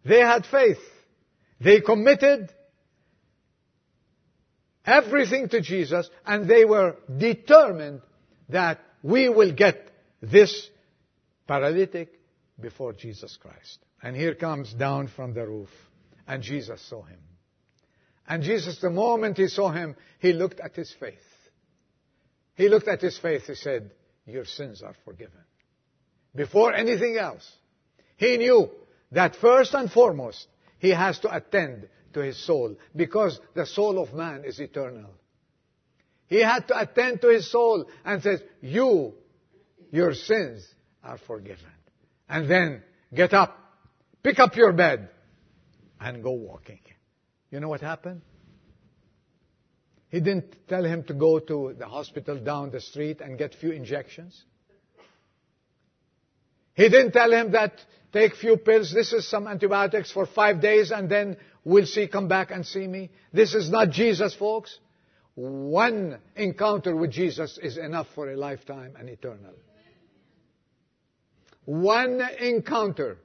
They 0.04 0.20
had 0.20 0.46
faith. 0.48 0.80
They 1.62 1.82
committed 1.82 2.52
everything 4.86 5.50
to 5.50 5.62
Jesus, 5.62 6.10
and 6.26 6.50
they 6.50 6.66
were 6.66 6.98
determined 7.18 8.02
that 8.50 8.80
we 9.04 9.30
will 9.30 9.54
get 9.54 9.90
this 10.22 10.70
paralytic 11.48 12.10
before 12.60 12.94
Jesus 12.94 13.38
Christ. 13.42 13.80
And 14.02 14.16
here 14.16 14.36
comes 14.36 14.74
down 14.74 15.08
from 15.08 15.34
the 15.34 15.46
roof, 15.46 15.70
and 16.28 16.42
Jesus 16.44 16.82
saw 16.90 17.04
him. 17.04 17.20
And 18.28 18.44
Jesus, 18.44 18.80
the 18.80 18.90
moment 18.92 19.38
he 19.38 19.48
saw 19.48 19.72
him, 19.72 19.96
he 20.20 20.34
looked 20.34 20.60
at 20.60 20.76
his 20.76 20.94
faith. 21.00 21.18
He 22.56 22.70
looked 22.70 22.88
at 22.88 23.02
his 23.02 23.18
faith, 23.18 23.48
he 23.48 23.56
said, 23.56 23.92
Your 24.26 24.46
sins 24.46 24.84
are 24.84 24.96
forgiven. 25.06 25.40
Before 26.36 26.74
anything 26.74 27.18
else, 27.18 27.50
he 28.18 28.38
knew 28.38 28.70
that 29.12 29.36
first 29.38 29.74
and 29.74 29.92
foremost, 29.92 30.46
he 30.78 30.90
has 30.90 31.20
to 31.20 31.36
attend 31.36 31.88
to 32.14 32.22
his 32.22 32.38
soul 32.46 32.76
because 32.96 33.40
the 33.54 33.66
soul 33.66 34.02
of 34.02 34.14
man 34.14 34.44
is 34.46 34.60
eternal. 34.60 35.12
He 36.28 36.42
had 36.42 36.68
to 36.68 36.80
attend 36.80 37.22
to 37.22 37.30
his 37.30 37.52
soul 37.52 37.86
and 38.06 38.22
says, 38.22 38.42
you, 38.62 39.14
your 39.92 40.14
sins 40.14 40.68
are 41.04 41.18
forgiven. 41.18 41.66
And 42.28 42.50
then 42.50 42.84
get 43.14 43.34
up, 43.34 43.58
pick 44.22 44.38
up 44.38 44.56
your 44.56 44.72
bed, 44.72 45.10
and 46.00 46.22
go 46.22 46.32
walking. 46.32 46.82
You 47.50 47.60
know 47.60 47.68
what 47.68 47.82
happened? 47.82 48.22
He 50.10 50.20
didn't 50.20 50.56
tell 50.68 50.84
him 50.84 51.04
to 51.04 51.14
go 51.14 51.40
to 51.40 51.76
the 51.78 51.88
hospital 51.88 52.38
down 52.40 52.72
the 52.72 52.82
street 52.82 53.22
and 53.22 53.38
get 53.38 53.56
few 53.56 53.72
injections. 53.72 54.44
He 56.74 56.90
didn't 56.90 57.12
tell 57.12 57.32
him 57.32 57.52
that 57.52 57.74
take 58.12 58.36
few 58.36 58.58
pills, 58.58 58.92
this 58.94 59.14
is 59.14 59.28
some 59.28 59.48
antibiotics 59.48 60.12
for 60.12 60.26
five 60.26 60.62
days 60.62 60.92
and 60.92 61.10
then 61.10 61.38
we'll 61.64 61.86
see, 61.86 62.08
come 62.08 62.28
back 62.28 62.52
and 62.52 62.66
see 62.66 62.88
me. 62.88 63.10
This 63.34 63.54
is 63.54 63.70
not 63.70 63.90
Jesus, 63.90 64.36
folks. 64.36 64.78
One 65.36 66.20
encounter 66.36 66.96
with 66.96 67.12
Jesus 67.12 67.58
is 67.62 67.78
enough 67.78 68.08
for 68.14 68.32
a 68.32 68.36
lifetime 68.36 68.96
and 69.00 69.10
eternal. 69.10 69.54
One 71.66 72.20
encounter. 72.40 73.20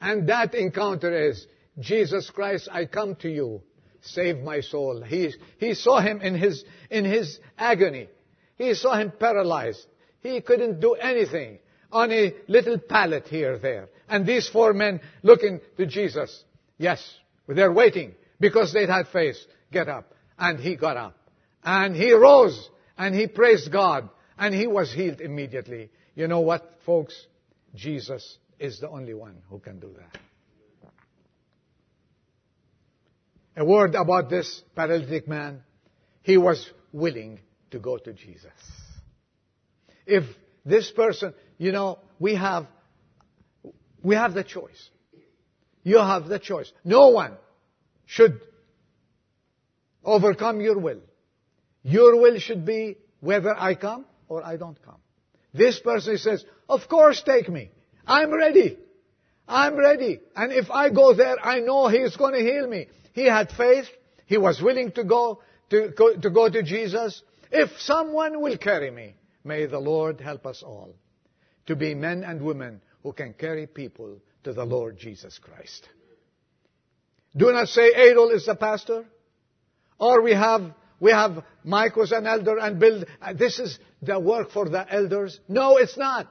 And 0.00 0.28
that 0.28 0.54
encounter 0.54 1.28
is, 1.28 1.46
Jesus 1.78 2.30
Christ, 2.30 2.68
I 2.70 2.86
come 2.86 3.16
to 3.16 3.28
you. 3.28 3.62
Save 4.00 4.38
my 4.38 4.60
soul. 4.60 5.02
He, 5.02 5.34
he 5.58 5.74
saw 5.74 6.00
him 6.00 6.20
in 6.20 6.34
his, 6.34 6.64
in 6.88 7.04
his 7.04 7.38
agony. 7.58 8.08
He 8.56 8.74
saw 8.74 8.96
him 8.96 9.12
paralyzed. 9.18 9.84
He 10.20 10.40
couldn't 10.40 10.80
do 10.80 10.94
anything 10.94 11.58
on 11.90 12.12
a 12.12 12.34
little 12.46 12.78
pallet 12.78 13.28
here, 13.28 13.58
there. 13.58 13.88
And 14.08 14.26
these 14.26 14.48
four 14.48 14.72
men 14.72 15.00
looking 15.22 15.60
to 15.76 15.86
Jesus. 15.86 16.44
Yes, 16.76 17.02
they're 17.56 17.72
waiting 17.72 18.14
because 18.38 18.72
they 18.72 18.86
had 18.86 19.08
faith. 19.08 19.36
Get 19.72 19.88
up. 19.88 20.12
And 20.38 20.60
he 20.60 20.76
got 20.76 20.96
up. 20.96 21.16
And 21.64 21.96
he 21.96 22.12
rose. 22.12 22.68
And 22.96 23.14
he 23.14 23.26
praised 23.26 23.72
God. 23.72 24.08
And 24.38 24.54
he 24.54 24.66
was 24.66 24.92
healed 24.92 25.20
immediately. 25.20 25.90
You 26.14 26.28
know 26.28 26.40
what, 26.40 26.78
folks? 26.84 27.14
Jesus 27.74 28.38
is 28.58 28.80
the 28.80 28.88
only 28.88 29.14
one 29.14 29.42
who 29.48 29.58
can 29.58 29.80
do 29.80 29.94
that. 29.98 30.20
A 33.56 33.64
word 33.64 33.94
about 33.94 34.30
this 34.30 34.62
paralytic 34.76 35.26
man. 35.26 35.62
He 36.22 36.36
was 36.36 36.70
willing 36.92 37.40
to 37.70 37.78
go 37.78 37.98
to 37.98 38.12
Jesus. 38.12 38.52
If 40.06 40.24
this 40.64 40.90
person, 40.90 41.34
you 41.58 41.72
know, 41.72 41.98
we 42.18 42.34
have, 42.36 42.66
we 44.02 44.14
have 44.14 44.34
the 44.34 44.44
choice. 44.44 44.90
You 45.82 45.98
have 45.98 46.28
the 46.28 46.38
choice. 46.38 46.70
No 46.84 47.08
one 47.08 47.34
should 48.06 48.40
overcome 50.04 50.60
your 50.60 50.78
will. 50.78 51.00
Your 51.82 52.20
will 52.20 52.38
should 52.38 52.64
be 52.64 52.98
whether 53.20 53.54
I 53.56 53.74
come 53.74 54.04
or 54.28 54.44
I 54.44 54.56
don't 54.56 54.80
come. 54.82 54.98
This 55.54 55.78
person 55.80 56.18
says, 56.18 56.44
of 56.68 56.88
course 56.88 57.22
take 57.22 57.48
me. 57.48 57.70
I'm 58.06 58.32
ready. 58.32 58.78
I'm 59.46 59.76
ready. 59.76 60.20
And 60.36 60.52
if 60.52 60.70
I 60.70 60.90
go 60.90 61.14
there, 61.14 61.36
I 61.42 61.60
know 61.60 61.88
He's 61.88 62.16
going 62.16 62.34
to 62.34 62.40
heal 62.40 62.66
me. 62.66 62.88
He 63.12 63.24
had 63.24 63.50
faith. 63.50 63.86
He 64.26 64.36
was 64.36 64.60
willing 64.60 64.92
to 64.92 65.04
go 65.04 65.40
to, 65.70 65.88
go, 65.96 66.14
to 66.14 66.30
go 66.30 66.48
to 66.48 66.62
Jesus. 66.62 67.22
If 67.50 67.70
someone 67.80 68.40
will 68.42 68.58
carry 68.58 68.90
me, 68.90 69.14
may 69.44 69.66
the 69.66 69.78
Lord 69.78 70.20
help 70.20 70.46
us 70.46 70.62
all 70.62 70.94
to 71.66 71.76
be 71.76 71.94
men 71.94 72.24
and 72.24 72.42
women 72.42 72.80
who 73.02 73.12
can 73.12 73.32
carry 73.32 73.66
people 73.66 74.18
to 74.44 74.52
the 74.52 74.64
Lord 74.64 74.98
Jesus 74.98 75.38
Christ. 75.38 75.88
Do 77.36 77.52
not 77.52 77.68
say 77.68 77.92
Adol 77.92 78.32
is 78.32 78.46
the 78.46 78.54
pastor, 78.54 79.04
or 79.98 80.22
we 80.22 80.32
have 80.32 80.72
we 81.00 81.12
have 81.12 81.44
Mike 81.62 81.96
was 81.96 82.12
an 82.12 82.26
elder 82.26 82.58
and 82.58 82.80
Bill. 82.80 83.04
Uh, 83.20 83.32
this 83.32 83.58
is 83.58 83.78
the 84.02 84.18
work 84.18 84.50
for 84.50 84.68
the 84.68 84.92
elders. 84.92 85.38
No, 85.48 85.76
it's 85.76 85.96
not. 85.96 86.28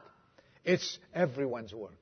It's 0.64 0.98
everyone's 1.14 1.72
work. 1.72 1.98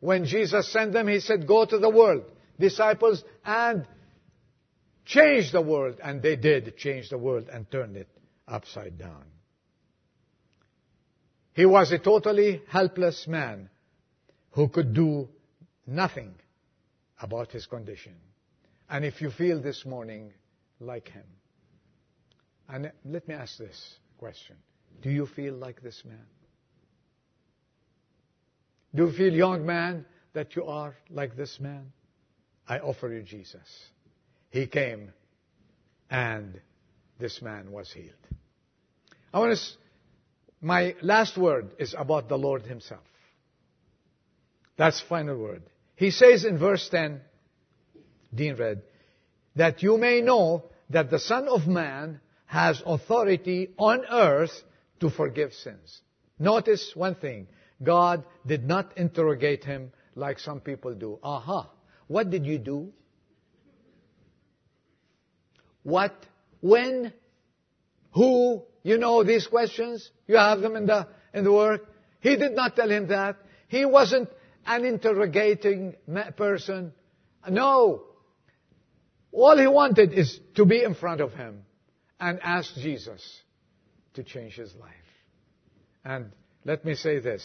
When 0.00 0.24
Jesus 0.26 0.70
sent 0.70 0.92
them, 0.92 1.08
He 1.08 1.20
said, 1.20 1.46
"Go 1.46 1.64
to 1.64 1.78
the 1.78 1.88
world, 1.88 2.24
disciples, 2.58 3.24
and 3.44 3.86
change 5.04 5.52
the 5.52 5.62
world." 5.62 6.00
And 6.02 6.20
they 6.20 6.36
did 6.36 6.76
change 6.76 7.08
the 7.08 7.18
world 7.18 7.48
and 7.50 7.70
turned 7.70 7.96
it 7.96 8.08
upside 8.46 8.98
down. 8.98 9.24
He 11.54 11.66
was 11.66 11.92
a 11.92 11.98
totally 11.98 12.62
helpless 12.68 13.26
man 13.26 13.68
who 14.52 14.68
could 14.68 14.94
do 14.94 15.28
nothing 15.92 16.34
about 17.20 17.52
his 17.52 17.66
condition. 17.66 18.14
And 18.88 19.04
if 19.04 19.20
you 19.20 19.30
feel 19.30 19.60
this 19.60 19.84
morning 19.86 20.32
like 20.80 21.08
him, 21.08 21.24
and 22.68 22.90
let 23.04 23.28
me 23.28 23.34
ask 23.34 23.58
this 23.58 23.96
question 24.18 24.56
Do 25.02 25.10
you 25.10 25.26
feel 25.26 25.54
like 25.54 25.82
this 25.82 26.02
man? 26.04 26.26
Do 28.94 29.06
you 29.06 29.12
feel, 29.12 29.32
young 29.32 29.64
man, 29.64 30.04
that 30.34 30.54
you 30.54 30.64
are 30.64 30.94
like 31.10 31.36
this 31.36 31.58
man? 31.60 31.92
I 32.68 32.78
offer 32.78 33.12
you 33.12 33.22
Jesus. 33.22 33.86
He 34.50 34.66
came 34.66 35.12
and 36.10 36.60
this 37.18 37.40
man 37.40 37.72
was 37.72 37.90
healed. 37.90 38.10
I 39.32 39.38
want 39.38 39.56
to, 39.56 39.64
my 40.60 40.94
last 41.00 41.38
word 41.38 41.70
is 41.78 41.94
about 41.96 42.28
the 42.28 42.36
Lord 42.36 42.62
Himself. 42.62 43.00
That's 44.76 45.00
final 45.08 45.38
word. 45.38 45.62
He 46.02 46.10
says 46.10 46.44
in 46.44 46.58
verse 46.58 46.88
10, 46.88 47.20
Dean 48.34 48.56
read, 48.56 48.82
that 49.54 49.84
you 49.84 49.96
may 49.98 50.20
know 50.20 50.64
that 50.90 51.10
the 51.10 51.20
Son 51.20 51.46
of 51.46 51.68
Man 51.68 52.20
has 52.46 52.82
authority 52.84 53.70
on 53.78 54.04
earth 54.10 54.64
to 54.98 55.10
forgive 55.10 55.52
sins. 55.52 56.00
Notice 56.40 56.90
one 56.96 57.14
thing. 57.14 57.46
God 57.80 58.24
did 58.44 58.64
not 58.64 58.98
interrogate 58.98 59.62
him 59.62 59.92
like 60.16 60.40
some 60.40 60.58
people 60.58 60.92
do. 60.92 61.20
Aha. 61.22 61.70
What 62.08 62.30
did 62.30 62.46
you 62.46 62.58
do? 62.58 62.92
What? 65.84 66.16
When? 66.60 67.12
Who? 68.14 68.64
You 68.82 68.98
know 68.98 69.22
these 69.22 69.46
questions? 69.46 70.10
You 70.26 70.36
have 70.38 70.62
them 70.62 70.74
in 70.74 70.86
the, 70.86 71.06
in 71.32 71.44
the 71.44 71.52
work? 71.52 71.88
He 72.18 72.34
did 72.34 72.56
not 72.56 72.74
tell 72.74 72.90
him 72.90 73.06
that. 73.06 73.36
He 73.68 73.84
wasn't 73.84 74.30
an 74.66 74.84
interrogating 74.84 75.94
person. 76.36 76.92
No. 77.48 78.04
All 79.32 79.58
he 79.58 79.66
wanted 79.66 80.12
is 80.12 80.38
to 80.56 80.64
be 80.64 80.82
in 80.82 80.94
front 80.94 81.20
of 81.20 81.32
him 81.32 81.62
and 82.20 82.38
ask 82.42 82.74
Jesus 82.76 83.22
to 84.14 84.22
change 84.22 84.54
his 84.54 84.74
life. 84.76 84.92
And 86.04 86.32
let 86.64 86.84
me 86.84 86.94
say 86.94 87.18
this. 87.18 87.44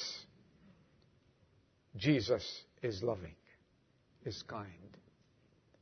Jesus 1.95 2.45
is 2.83 3.01
loving, 3.01 3.35
is 4.25 4.43
kind, 4.43 4.97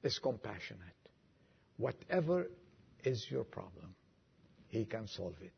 is 0.04 0.20
compassionate. 0.20 0.82
Whatever 1.78 2.48
is 3.04 3.26
your 3.30 3.44
problem, 3.44 3.96
he 4.68 4.86
can 4.86 5.08
solve 5.08 5.36
it. 5.42 5.54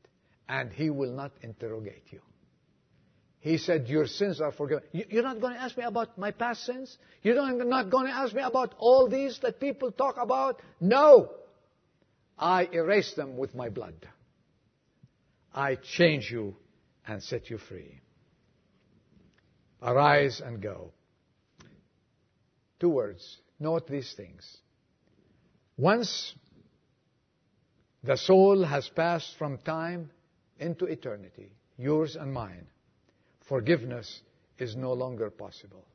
And 0.49 0.71
He 0.71 0.89
will 0.89 1.11
not 1.11 1.31
interrogate 1.41 2.03
you. 2.11 2.21
He 3.47 3.57
said, 3.57 3.87
Your 3.87 4.07
sins 4.07 4.41
are 4.41 4.51
forgiven. 4.51 4.83
You're 4.91 5.23
not 5.23 5.39
going 5.39 5.53
to 5.53 5.61
ask 5.61 5.77
me 5.77 5.85
about 5.85 6.17
my 6.17 6.31
past 6.31 6.65
sins? 6.65 6.97
You're 7.23 7.35
not 7.35 7.89
going 7.89 8.07
to 8.07 8.11
ask 8.11 8.33
me 8.33 8.41
about 8.41 8.75
all 8.77 9.07
these 9.07 9.39
that 9.39 9.61
people 9.61 9.89
talk 9.91 10.17
about? 10.19 10.61
No. 10.81 11.31
I 12.37 12.67
erase 12.69 13.13
them 13.13 13.37
with 13.37 13.55
my 13.55 13.69
blood. 13.69 13.95
I 15.53 15.75
change 15.75 16.29
you 16.29 16.57
and 17.07 17.23
set 17.23 17.49
you 17.49 17.57
free. 17.57 18.01
Arise 19.81 20.41
and 20.43 20.61
go. 20.61 20.91
Two 22.81 22.89
words. 22.89 23.37
Note 23.61 23.87
these 23.87 24.13
things. 24.17 24.57
Once 25.77 26.33
the 28.03 28.17
soul 28.17 28.65
has 28.65 28.89
passed 28.89 29.37
from 29.37 29.57
time 29.59 30.11
into 30.59 30.83
eternity, 30.85 31.53
yours 31.77 32.17
and 32.17 32.33
mine, 32.33 32.67
forgiveness 33.47 34.21
is 34.57 34.75
no 34.75 34.93
longer 34.93 35.29
possible. 35.29 35.85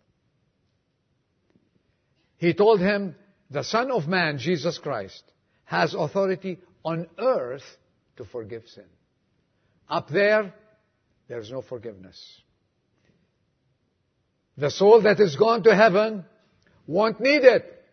He 2.37 2.55
told 2.55 2.81
him, 2.81 3.15
the 3.51 3.63
Son 3.63 3.91
of 3.91 4.09
Man, 4.09 4.39
Jesus 4.39 4.79
Christ, 4.79 5.23
has 5.65 5.95
authority 5.95 6.59
on 6.85 7.07
earth 7.19 7.63
to 8.17 8.25
forgive 8.25 8.67
sin. 8.67 8.85
Up 9.89 10.09
there, 10.09 10.55
there's 11.29 11.51
no 11.51 11.63
forgiveness. 11.63 12.19
The 14.57 14.71
soul 14.71 15.03
that 15.03 15.21
is 15.21 15.37
gone 15.37 15.63
to 15.65 15.75
heaven 15.75 16.25
won't 16.87 17.21
need 17.21 17.45
it. 17.45 17.85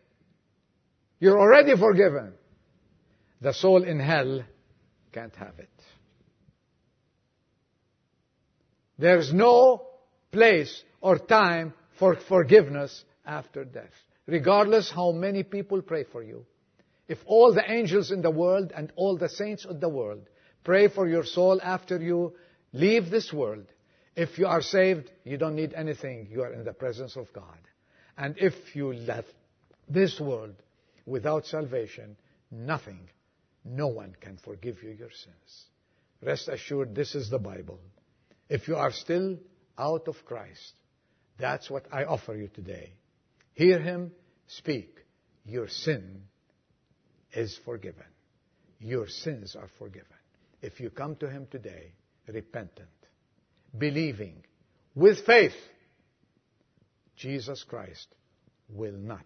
You're 1.19 1.39
already 1.39 1.75
forgiven. 1.77 2.33
The 3.41 3.53
soul 3.53 3.83
in 3.83 3.99
hell 3.99 4.43
can't 5.13 5.35
have 5.35 5.59
it. 5.59 5.69
There's 8.99 9.33
no 9.33 9.87
place 10.31 10.83
or 11.01 11.17
time 11.17 11.73
for 11.97 12.17
forgiveness 12.27 13.03
after 13.25 13.63
death. 13.63 13.93
Regardless 14.27 14.91
how 14.91 15.11
many 15.11 15.43
people 15.43 15.81
pray 15.81 16.03
for 16.03 16.21
you. 16.21 16.45
If 17.07 17.17
all 17.25 17.53
the 17.53 17.63
angels 17.71 18.11
in 18.11 18.21
the 18.21 18.29
world 18.29 18.71
and 18.75 18.91
all 18.95 19.17
the 19.17 19.29
saints 19.29 19.65
of 19.65 19.79
the 19.79 19.89
world 19.89 20.27
pray 20.63 20.89
for 20.89 21.07
your 21.07 21.23
soul 21.23 21.59
after 21.63 21.97
you 21.97 22.33
leave 22.73 23.09
this 23.09 23.33
world, 23.33 23.65
if 24.15 24.37
you 24.37 24.47
are 24.47 24.61
saved, 24.61 25.09
you 25.23 25.37
don't 25.37 25.55
need 25.55 25.73
anything. 25.73 26.27
You 26.29 26.43
are 26.43 26.53
in 26.53 26.65
the 26.65 26.73
presence 26.73 27.15
of 27.15 27.31
God. 27.33 27.57
And 28.17 28.35
if 28.37 28.53
you 28.75 28.91
left 28.93 29.33
this 29.87 30.19
world 30.19 30.55
without 31.05 31.45
salvation, 31.45 32.17
nothing 32.51 32.99
no 33.63 33.87
one 33.87 34.15
can 34.19 34.37
forgive 34.37 34.83
you 34.83 34.89
your 34.89 35.11
sins. 35.11 35.65
Rest 36.21 36.49
assured, 36.49 36.93
this 36.93 37.15
is 37.15 37.29
the 37.29 37.39
Bible. 37.39 37.79
If 38.49 38.67
you 38.67 38.75
are 38.75 38.91
still 38.91 39.37
out 39.77 40.07
of 40.07 40.15
Christ, 40.25 40.73
that's 41.37 41.69
what 41.69 41.85
I 41.91 42.03
offer 42.03 42.35
you 42.35 42.47
today. 42.47 42.93
Hear 43.53 43.79
Him 43.79 44.11
speak. 44.47 44.95
Your 45.45 45.67
sin 45.67 46.23
is 47.33 47.57
forgiven. 47.63 48.05
Your 48.79 49.07
sins 49.07 49.55
are 49.55 49.69
forgiven. 49.77 50.07
If 50.61 50.79
you 50.79 50.89
come 50.89 51.15
to 51.17 51.29
Him 51.29 51.47
today, 51.49 51.93
repentant, 52.27 52.89
believing, 53.77 54.43
with 54.95 55.25
faith, 55.25 55.55
Jesus 57.15 57.63
Christ 57.63 58.07
will 58.69 58.97
not 58.97 59.25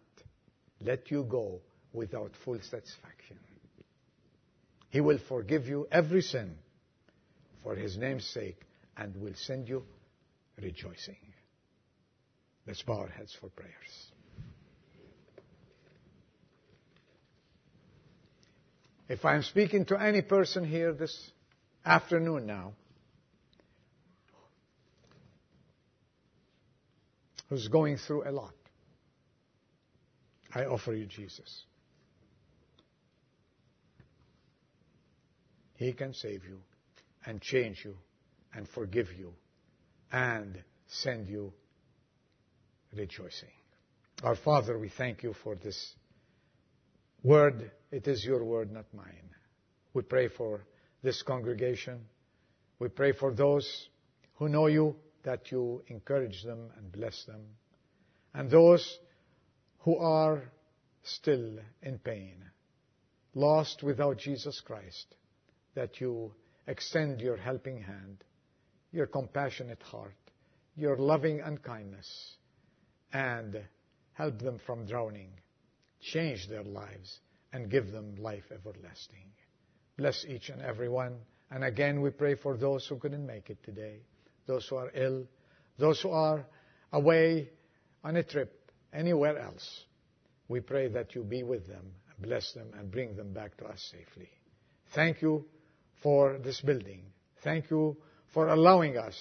let 0.81 1.09
you 1.11 1.23
go 1.23 1.61
without 1.93 2.31
full 2.43 2.59
satisfaction. 2.59 3.37
He 4.89 5.01
will 5.01 5.19
forgive 5.27 5.67
you 5.67 5.87
every 5.91 6.21
sin 6.21 6.55
for 7.63 7.75
his 7.75 7.97
name's 7.97 8.25
sake 8.25 8.62
and 8.97 9.15
will 9.17 9.33
send 9.35 9.67
you 9.67 9.83
rejoicing. 10.61 11.17
Let's 12.65 12.81
bow 12.83 12.99
our 12.99 13.07
heads 13.07 13.35
for 13.39 13.49
prayers. 13.49 14.11
If 19.09 19.25
I'm 19.25 19.43
speaking 19.43 19.85
to 19.85 19.97
any 19.97 20.21
person 20.21 20.63
here 20.63 20.93
this 20.93 21.31
afternoon 21.85 22.45
now 22.45 22.73
who's 27.49 27.67
going 27.67 27.97
through 27.97 28.27
a 28.27 28.31
lot, 28.31 28.53
I 30.55 30.65
offer 30.65 30.93
you 30.93 31.05
Jesus. 31.05 31.63
He 35.75 35.91
can 35.91 36.13
save 36.13 36.45
you 36.45 36.59
and 37.25 37.41
change 37.41 37.81
you 37.83 37.95
and 38.53 38.67
forgive 38.69 39.07
you 39.17 39.33
and 40.11 40.61
send 40.87 41.27
you 41.27 41.53
rejoicing. 42.95 43.49
Our 44.23 44.35
Father, 44.35 44.77
we 44.77 44.89
thank 44.89 45.23
you 45.23 45.33
for 45.43 45.55
this 45.55 45.93
word. 47.23 47.71
It 47.91 48.07
is 48.07 48.23
your 48.23 48.43
word, 48.43 48.71
not 48.71 48.85
mine. 48.93 49.29
We 49.93 50.03
pray 50.03 50.27
for 50.27 50.65
this 51.01 51.21
congregation. 51.23 52.01
We 52.79 52.89
pray 52.89 53.11
for 53.11 53.33
those 53.33 53.87
who 54.35 54.49
know 54.49 54.67
you, 54.67 54.95
that 55.23 55.51
you 55.51 55.81
encourage 55.87 56.43
them 56.43 56.69
and 56.77 56.91
bless 56.91 57.23
them. 57.25 57.41
And 58.33 58.49
those 58.49 58.99
who 59.79 59.97
are 59.97 60.43
still 61.03 61.59
in 61.81 61.99
pain, 61.99 62.35
lost 63.35 63.83
without 63.83 64.17
Jesus 64.17 64.61
Christ, 64.61 65.15
that 65.75 65.99
you 65.99 66.33
extend 66.67 67.21
your 67.21 67.37
helping 67.37 67.81
hand, 67.81 68.23
your 68.93 69.07
compassionate 69.07 69.81
heart, 69.81 70.15
your 70.77 70.95
loving 70.95 71.41
unkindness, 71.41 72.37
and 73.11 73.59
help 74.13 74.39
them 74.39 74.59
from 74.65 74.85
drowning, 74.85 75.31
change 75.99 76.47
their 76.47 76.63
lives, 76.63 77.19
and 77.51 77.69
give 77.69 77.91
them 77.91 78.15
life 78.17 78.45
everlasting. 78.51 79.25
Bless 79.97 80.25
each 80.25 80.49
and 80.49 80.61
every 80.61 80.89
one. 80.89 81.17
And 81.51 81.63
again, 81.63 82.01
we 82.01 82.11
pray 82.11 82.35
for 82.35 82.55
those 82.55 82.87
who 82.87 82.97
couldn't 82.97 83.25
make 83.25 83.49
it 83.49 83.63
today, 83.63 83.97
those 84.47 84.67
who 84.67 84.77
are 84.77 84.91
ill, 84.93 85.25
those 85.77 85.99
who 86.01 86.09
are 86.09 86.45
away 86.91 87.49
on 88.03 88.15
a 88.15 88.23
trip, 88.23 88.71
anywhere 88.93 89.37
else. 89.39 89.85
We 90.47 90.59
pray 90.59 90.87
that 90.89 91.15
you 91.15 91.23
be 91.23 91.43
with 91.43 91.67
them, 91.67 91.93
bless 92.19 92.53
them, 92.53 92.69
and 92.77 92.91
bring 92.91 93.15
them 93.15 93.33
back 93.33 93.57
to 93.57 93.65
us 93.65 93.91
safely. 93.91 94.29
Thank 94.93 95.21
you 95.21 95.45
for 96.01 96.37
this 96.43 96.61
building. 96.61 97.03
Thank 97.43 97.71
you 97.71 97.97
for 98.33 98.47
allowing 98.47 98.97
us 98.97 99.15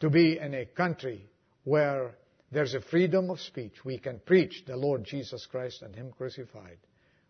to 0.00 0.10
be 0.10 0.38
in 0.38 0.54
a 0.54 0.66
country 0.66 1.28
where 1.64 2.14
there's 2.50 2.74
a 2.74 2.80
freedom 2.80 3.30
of 3.30 3.40
speech. 3.40 3.84
We 3.84 3.98
can 3.98 4.20
preach 4.24 4.64
the 4.66 4.76
Lord 4.76 5.04
Jesus 5.04 5.46
Christ 5.46 5.82
and 5.82 5.94
Him 5.94 6.12
crucified. 6.16 6.78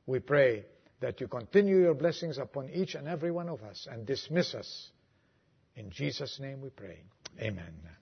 We 0.07 0.21
pray 0.21 0.65
that 1.01 1.21
you 1.21 1.29
continue 1.29 1.81
your 1.81 1.95
blessings 1.95 2.39
upon 2.39 2.71
each 2.71 2.95
and 2.95 3.07
every 3.07 3.31
one 3.31 3.49
of 3.49 3.63
us 3.63 3.87
and 3.91 4.07
dismiss 4.07 4.55
us. 4.55 4.91
In 5.77 5.91
Jesus' 5.91 6.39
name 6.41 6.61
we 6.61 6.71
pray. 6.71 7.03
Amen. 7.41 8.00